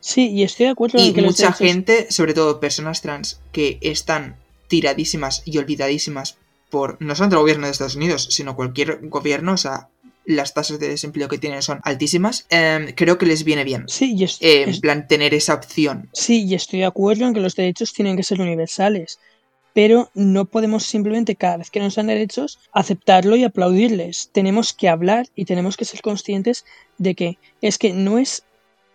[0.00, 3.40] Sí, y estoy de acuerdo en Y que los mucha gente, sobre todo personas trans,
[3.52, 4.36] que están
[4.70, 6.38] tiradísimas y olvidadísimas
[6.70, 9.88] por no solo el gobierno de Estados Unidos, sino cualquier gobierno, o sea,
[10.24, 13.84] las tasas de desempleo que tienen son altísimas, em, creo que les viene bien.
[13.88, 16.08] Sí, y es- eh, es- en plan, tener esa opción.
[16.12, 19.18] Sí, y estoy de acuerdo en que los derechos tienen que ser universales,
[19.72, 24.30] pero no podemos simplemente cada vez que nos dan derechos aceptarlo y aplaudirles.
[24.32, 26.64] Tenemos que hablar y tenemos que ser conscientes
[26.98, 28.44] de que es que no es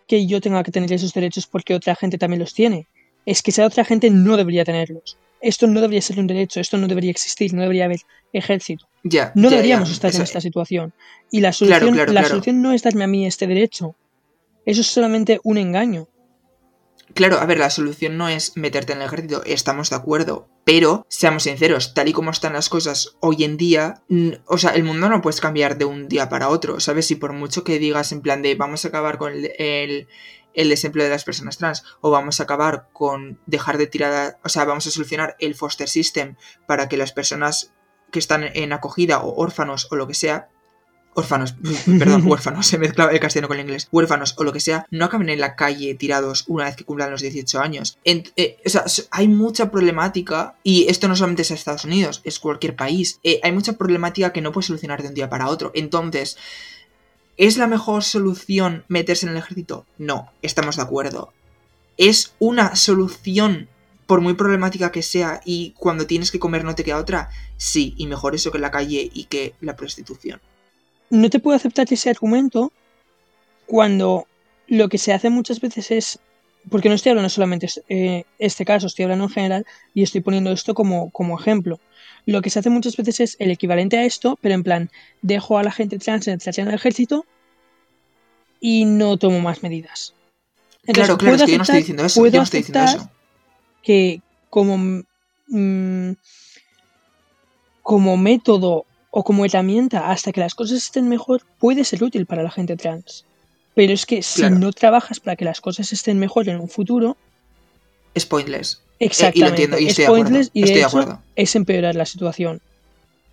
[0.07, 2.87] que yo tenga que tener esos derechos porque otra gente también los tiene,
[3.25, 5.17] es que esa otra gente no debería tenerlos.
[5.45, 8.01] Esto no debería ser un derecho, esto no debería existir, no debería haber
[8.33, 8.87] ejército.
[9.03, 9.31] Ya.
[9.35, 10.93] No ya, deberíamos ya, estar en esta situación.
[11.29, 12.29] Y la solución, claro, la claro.
[12.29, 13.95] solución no es darme a mí este derecho.
[14.65, 16.07] Eso es solamente un engaño.
[17.13, 21.05] Claro, a ver, la solución no es meterte en el ejército, estamos de acuerdo, pero
[21.07, 24.01] seamos sinceros, tal y como están las cosas hoy en día,
[24.47, 27.11] o sea, el mundo no puedes cambiar de un día para otro, ¿sabes?
[27.11, 30.07] Y por mucho que digas en plan de vamos a acabar con el, el,
[30.55, 34.37] el desempleo de las personas trans, o vamos a acabar con dejar de tirar, a-
[34.43, 36.35] o sea, vamos a solucionar el foster system
[36.67, 37.71] para que las personas
[38.11, 40.49] que están en acogida o órfanos o lo que sea,
[41.17, 41.55] órfanos,
[41.99, 45.05] perdón, huérfanos, se mezcla el castellano con el inglés, huérfanos o lo que sea, no
[45.05, 47.97] acaben en la calle tirados una vez que cumplan los 18 años.
[48.03, 52.39] En- eh, o sea, hay mucha problemática, y esto no solamente es Estados Unidos, es
[52.39, 55.71] cualquier país, eh, hay mucha problemática que no puedes solucionar de un día para otro.
[55.73, 56.37] Entonces,
[57.37, 59.85] ¿es la mejor solución meterse en el ejército?
[59.97, 61.33] No, estamos de acuerdo.
[61.97, 63.69] ¿Es una solución
[64.05, 67.29] por muy problemática que sea y cuando tienes que comer no te queda otra?
[67.57, 70.41] Sí, y mejor eso que la calle y que la prostitución.
[71.09, 72.71] no te puedo aceptar ese argumento
[73.65, 74.27] cuando
[74.67, 76.19] lo que se hace muchas veces es,
[76.69, 80.51] porque no estoy hablando solamente eh, este caso, estoy hablando en general y estoy poniendo
[80.51, 81.79] esto como, como ejemplo.
[82.25, 84.89] Lo que se hace muchas veces es el equivalente a esto, pero en plan,
[85.21, 87.25] dejo a la gente trans en el ejército
[88.59, 90.13] y no tomo más medidas.
[90.87, 93.09] claro, claro, es que yo no estoy diciendo eso, puedo yo no estoy diciendo eso.
[93.83, 95.03] que como,
[95.49, 96.11] mm,
[97.83, 102.41] como método o como herramienta hasta que las cosas estén mejor puede ser útil para
[102.41, 103.25] la gente trans.
[103.75, 107.17] Pero es que si no trabajas para que las cosas estén mejor en un futuro,
[108.13, 108.81] Es pointless.
[108.99, 111.21] exactamente, entiendo, y es estoy de acuerdo, y de estoy de acuerdo.
[111.35, 112.61] es empeorar la situación.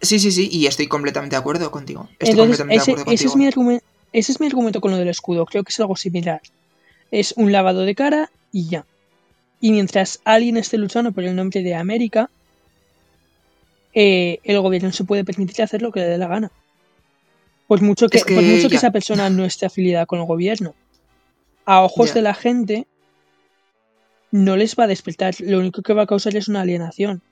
[0.00, 2.08] Sí, sí, sí, y estoy completamente de acuerdo contigo.
[2.18, 3.38] Estoy Entonces, completamente ese, de acuerdo ese es contigo.
[3.38, 5.46] mi argumento, ese es mi argumento con lo del escudo.
[5.46, 6.40] Creo que es algo similar.
[7.12, 8.84] Es un lavado de cara y ya.
[9.60, 12.28] Y mientras alguien esté luchando por el nombre de América,
[13.94, 16.50] eh, el gobierno se puede permitir hacer lo que le dé la gana.
[17.72, 20.26] Por mucho que, Es que por mucho que esa persona no esté afiliada con el
[20.26, 20.74] gobierno.
[21.64, 22.14] A ojos Ya.
[22.16, 22.86] de la gente,
[24.30, 25.34] no les va a despertar.
[25.40, 27.22] Lo único que va a causar es una alienación.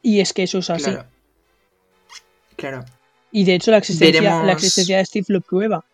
[0.00, 0.84] Y es que eso es así.
[0.84, 1.04] Claro.
[2.56, 2.84] Claro.
[3.32, 5.84] Y de hecho la existencia, Veremos- la existencia de Steve lo prueba.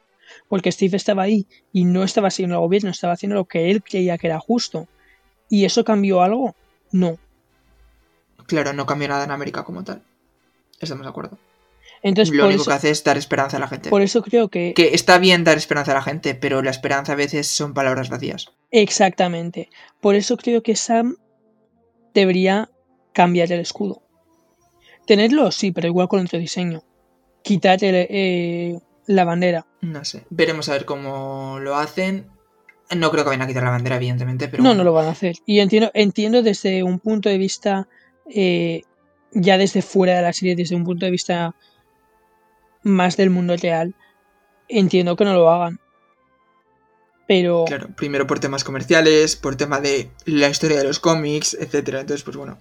[0.48, 3.82] Porque Steve estaba ahí y no estaba siguiendo al gobierno, estaba haciendo lo que él
[3.82, 4.86] creía que era justo.
[5.48, 6.54] ¿Y eso cambió algo?
[6.92, 7.18] No.
[8.46, 10.02] Claro, no cambió nada en América como tal.
[10.78, 11.36] Estamos de acuerdo.
[12.02, 13.90] Entonces, Lo único eso, que hace es dar esperanza a la gente.
[13.90, 14.74] por eso creo que...
[14.74, 18.08] Que está bien dar esperanza a la gente, pero la esperanza a veces son palabras
[18.08, 18.52] vacías.
[18.70, 19.70] Exactamente.
[20.00, 21.16] Por eso creo que Sam
[22.14, 22.70] debería
[23.12, 24.02] cambiar el escudo.
[25.06, 26.84] Tenerlo, sí, pero igual con otro diseño.
[27.42, 29.66] Quitar el, eh, la bandera.
[29.80, 30.24] No sé.
[30.30, 32.28] Veremos a ver cómo lo hacen.
[32.94, 34.62] No creo que vayan a quitar la bandera, evidentemente, pero.
[34.62, 34.78] no, bueno.
[34.78, 35.36] no lo van a hacer.
[35.46, 37.88] Y entiendo, entiendo desde un punto de vista,
[38.28, 38.82] eh,
[39.32, 41.54] ya desde fuera de la serie, desde un punto de vista
[42.82, 43.94] más del mundo real,
[44.68, 45.78] entiendo que no lo hagan.
[47.26, 52.00] Pero Claro, primero por temas comerciales, por tema de la historia de los cómics, etcétera.
[52.00, 52.58] Entonces, pues bueno.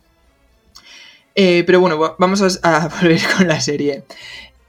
[1.35, 4.03] Eh, pero bueno, va- vamos a, a volver con la serie.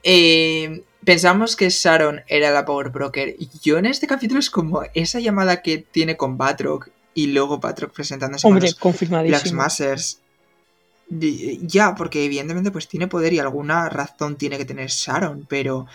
[0.05, 3.35] Eh, pensamos que Sharon era la Power Broker.
[3.63, 7.93] Yo en este capítulo es como esa llamada que tiene con Batroc y luego Batroc
[7.93, 8.79] presentándose con hombre, los
[9.43, 9.53] Black.
[9.53, 10.21] Masters.
[11.11, 15.87] Ya, porque evidentemente pues tiene poder y alguna razón tiene que tener Sharon, pero...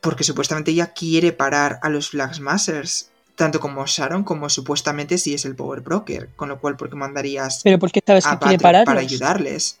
[0.00, 3.10] Porque supuestamente ella quiere parar a los Black Masters.
[3.34, 6.96] tanto como Sharon como supuestamente si es el Power Broker, con lo cual ¿por qué
[6.96, 8.86] mandarías Pero ¿por qué sabes que a quiere Patrick pararlos?
[8.86, 9.80] para ayudarles?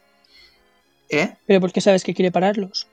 [1.08, 1.36] ¿Eh?
[1.46, 2.86] Pero ¿por qué sabes que quiere pararlos?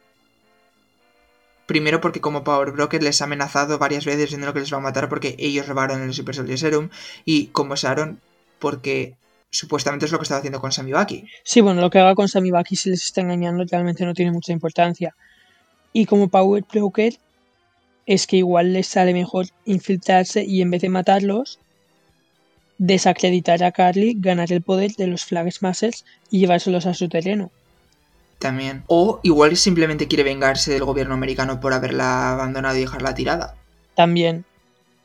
[1.65, 4.82] Primero porque como Power Broker les ha amenazado varias veces diciendo que les va a
[4.82, 6.89] matar porque ellos robaron el Super Soldier Serum
[7.25, 8.21] y como Sharon
[8.59, 9.15] porque
[9.49, 11.25] supuestamente es lo que estaba haciendo con Sammy Baki.
[11.43, 14.31] Sí, bueno, lo que haga con Sammy Baki si les está engañando realmente no tiene
[14.31, 15.15] mucha importancia.
[15.93, 17.13] Y como Power Broker
[18.05, 21.59] es que igual les sale mejor infiltrarse y en vez de matarlos,
[22.77, 27.51] desacreditar a Carly, ganar el poder de los Flag Smashers y llevárselos a su terreno.
[28.39, 28.83] También.
[28.87, 33.55] O igual simplemente quiere vengarse del gobierno americano por haberla abandonado y dejarla tirada.
[33.95, 34.45] También.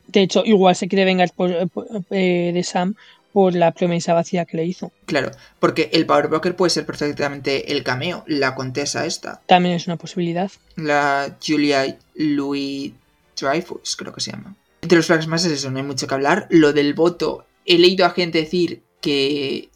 [0.08, 2.94] De hecho, igual se quiere vengar por- por- eh, de Sam
[3.32, 4.92] por la promesa vacía que le hizo.
[5.06, 9.40] Claro, porque el Power Broker puede ser perfectamente el cameo, la contesa esta.
[9.46, 10.50] También es una posibilidad.
[10.76, 12.92] La Julia Louis
[13.40, 14.54] Dreyfus, creo que se llama.
[14.82, 16.46] Entre los flags más es eso, no hay mucho que hablar.
[16.50, 19.70] Lo del voto, he leído a gente decir que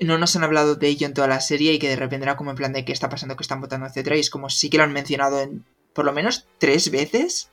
[0.00, 2.36] no nos han hablado de ello en toda la serie y que de repente era
[2.36, 4.16] como en plan de qué está pasando, que están votando, etcétera.
[4.16, 7.50] Y es como sí que lo han mencionado en por lo menos tres veces,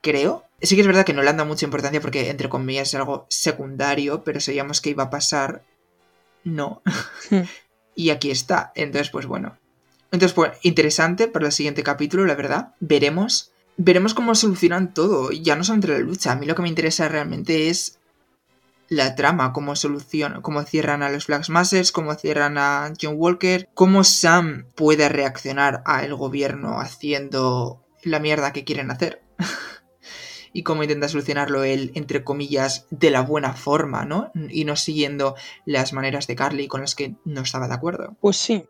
[0.00, 0.44] creo.
[0.60, 2.94] Sí que es verdad que no le han dado mucha importancia porque, entre comillas, es
[2.94, 5.62] algo secundario, pero sabíamos que iba a pasar.
[6.44, 6.82] No.
[7.30, 7.42] Hmm.
[7.94, 8.72] y aquí está.
[8.74, 9.56] Entonces, pues bueno.
[10.10, 12.74] Entonces, pues, interesante para el siguiente capítulo, la verdad.
[12.80, 13.52] Veremos.
[13.76, 15.30] Veremos cómo solucionan todo.
[15.30, 16.32] Ya no solamente la lucha.
[16.32, 17.98] A mí lo que me interesa realmente es
[18.88, 23.68] la trama, cómo solucionan, cómo cierran a los Flag Masters, cómo cierran a John Walker,
[23.74, 29.22] cómo Sam puede reaccionar al gobierno haciendo la mierda que quieren hacer.
[30.58, 34.32] y cómo intenta solucionarlo él, entre comillas, de la buena forma, ¿no?
[34.50, 38.16] Y no siguiendo las maneras de Carly con las que no estaba de acuerdo.
[38.20, 38.64] Pues sí.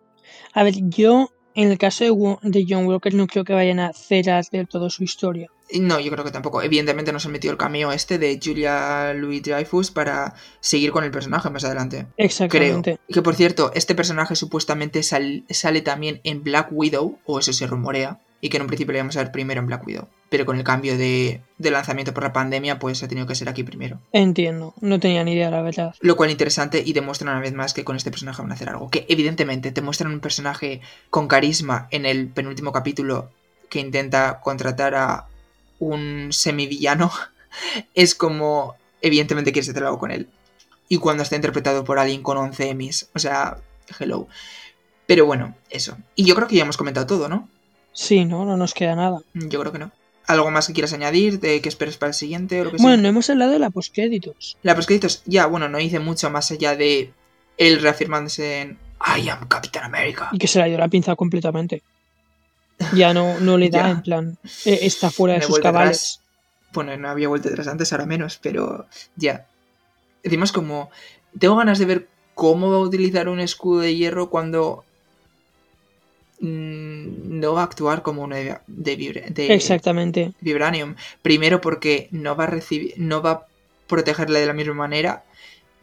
[0.53, 4.45] A ver, yo en el caso de, John Walker no creo que vayan a cerrar
[4.53, 5.49] del todo su historia.
[5.81, 6.63] No, yo creo que tampoco.
[6.63, 11.11] Evidentemente nos han metido el cameo este de Julia Louis Dreyfus para seguir con el
[11.11, 12.07] personaje más adelante.
[12.17, 12.27] Creo.
[12.27, 12.99] Exactamente.
[13.09, 17.67] Que por cierto, este personaje supuestamente sal- sale también en Black Widow, o eso se
[17.67, 20.09] rumorea, y que en un principio le íbamos a ver primero en Black Widow.
[20.29, 23.49] Pero con el cambio de, de lanzamiento por la pandemia, pues ha tenido que ser
[23.49, 24.01] aquí primero.
[24.13, 24.75] Entiendo.
[24.81, 25.95] No tenía ni idea, la verdad.
[26.01, 28.69] Lo cual interesante y demuestran una vez más que con este personaje van a hacer
[28.69, 28.91] algo.
[28.91, 30.81] Que evidentemente te muestran un personaje
[31.11, 33.31] con carisma en el penúltimo capítulo
[33.69, 35.27] que intenta contratar a
[35.79, 37.11] un semivillano.
[37.95, 40.29] Es como, evidentemente quieres hacer algo con él.
[40.89, 43.09] Y cuando está interpretado por alguien con 11 Emmys.
[43.15, 43.57] O sea,
[43.99, 44.29] hello.
[45.07, 45.97] Pero bueno, eso.
[46.15, 47.49] Y yo creo que ya hemos comentado todo, ¿no?
[48.01, 49.21] Sí, no, no nos queda nada.
[49.35, 49.91] Yo creo que no.
[50.29, 51.41] ¿Algo más que quieras añadir?
[51.41, 53.03] ¿De qué esperes para el siguiente o lo que Bueno, sea?
[53.03, 54.57] no hemos hablado de la postcréditos.
[54.63, 57.13] La postcréditos, ya, bueno, no hice mucho más allá de
[57.57, 58.79] él reafirmándose en
[59.19, 60.29] I am Captain America.
[60.31, 61.83] Y que se le ha ido la pinza completamente.
[62.95, 66.21] Ya no, no le da, en plan, eh, está fuera de sus cabales.
[66.21, 66.21] atrás.
[66.73, 68.87] Bueno, no había vuelto atrás antes, ahora menos, pero
[69.17, 69.47] ya.
[70.23, 70.91] Decimos como,
[71.37, 74.88] tengo ganas de ver cómo va a utilizar un escudo de hierro cuando mm,
[76.41, 80.33] no va a actuar como uno de, de, vibra- de Exactamente.
[80.41, 80.95] Vibranium.
[81.23, 83.47] Primero porque no va a recibir, no va a
[83.87, 85.25] protegerle de la misma manera.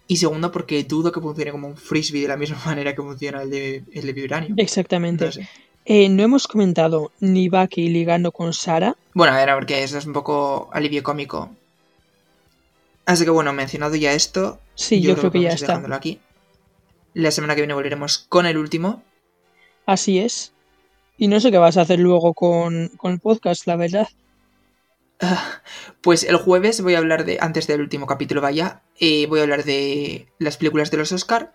[0.07, 3.41] Y segundo porque dudo que funcione como un frisbee de la misma manera que funciona
[3.41, 4.57] el de, el de Vibranium.
[4.59, 5.25] Exactamente.
[5.25, 5.49] No sé.
[5.87, 8.95] Eh, no hemos comentado ni Bucky ligando con Sara.
[9.13, 11.51] Bueno, a ver, porque eso es un poco alivio cómico.
[13.05, 15.67] Así que bueno, mencionado ya esto, Sí, yo, creo que ya vamos a ir está.
[15.67, 16.19] dejándolo aquí.
[17.13, 19.03] La semana que viene volveremos con el último.
[19.85, 20.53] Así es.
[21.17, 24.07] Y no sé qué vas a hacer luego con, con el podcast, la verdad.
[25.21, 25.61] Ah,
[26.01, 29.43] Pues el jueves voy a hablar de, antes del último capítulo vaya, eh, voy a
[29.43, 31.53] hablar de las películas de los Oscar.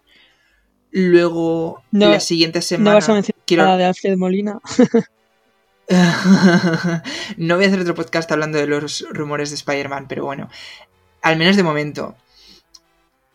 [0.92, 2.90] Luego, No- la siguiente semana...
[2.90, 4.60] no vas a mencionar quiero- nada de Alfred Molina.
[7.36, 10.48] no voy a hacer otro podcast hablando de los rumores de Spider-Man, pero bueno,
[11.22, 12.16] al menos de momento.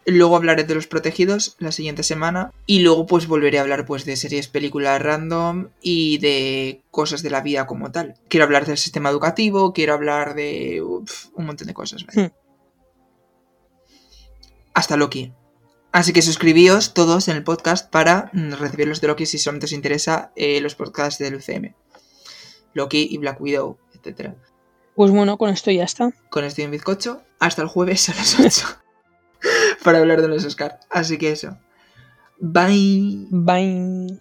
[0.05, 2.51] Luego hablaré de los protegidos la siguiente semana.
[2.67, 7.31] Y luego pues volveré a hablar pues de series, películas random y de cosas de
[7.31, 8.15] la vida como tal.
[8.27, 12.05] Quiero hablar del sistema educativo, quiero hablar de uf, un montón de cosas.
[12.05, 12.27] ¿vale?
[12.27, 12.31] Hmm.
[14.73, 15.33] Hasta Loki.
[15.91, 19.71] Así que suscribíos todos en el podcast para recibir los de Loki si solamente os
[19.71, 21.73] interesa eh, los podcasts del UCM.
[22.73, 24.35] Loki y Black Widow, etcétera.
[24.95, 26.11] Pues bueno, con esto ya está.
[26.29, 28.81] Con estoy en bizcocho hasta el jueves a las 8
[29.85, 30.79] para hablar de los Oscar.
[30.89, 31.57] Así que eso.
[32.39, 33.27] Bye.
[33.29, 34.19] Bye.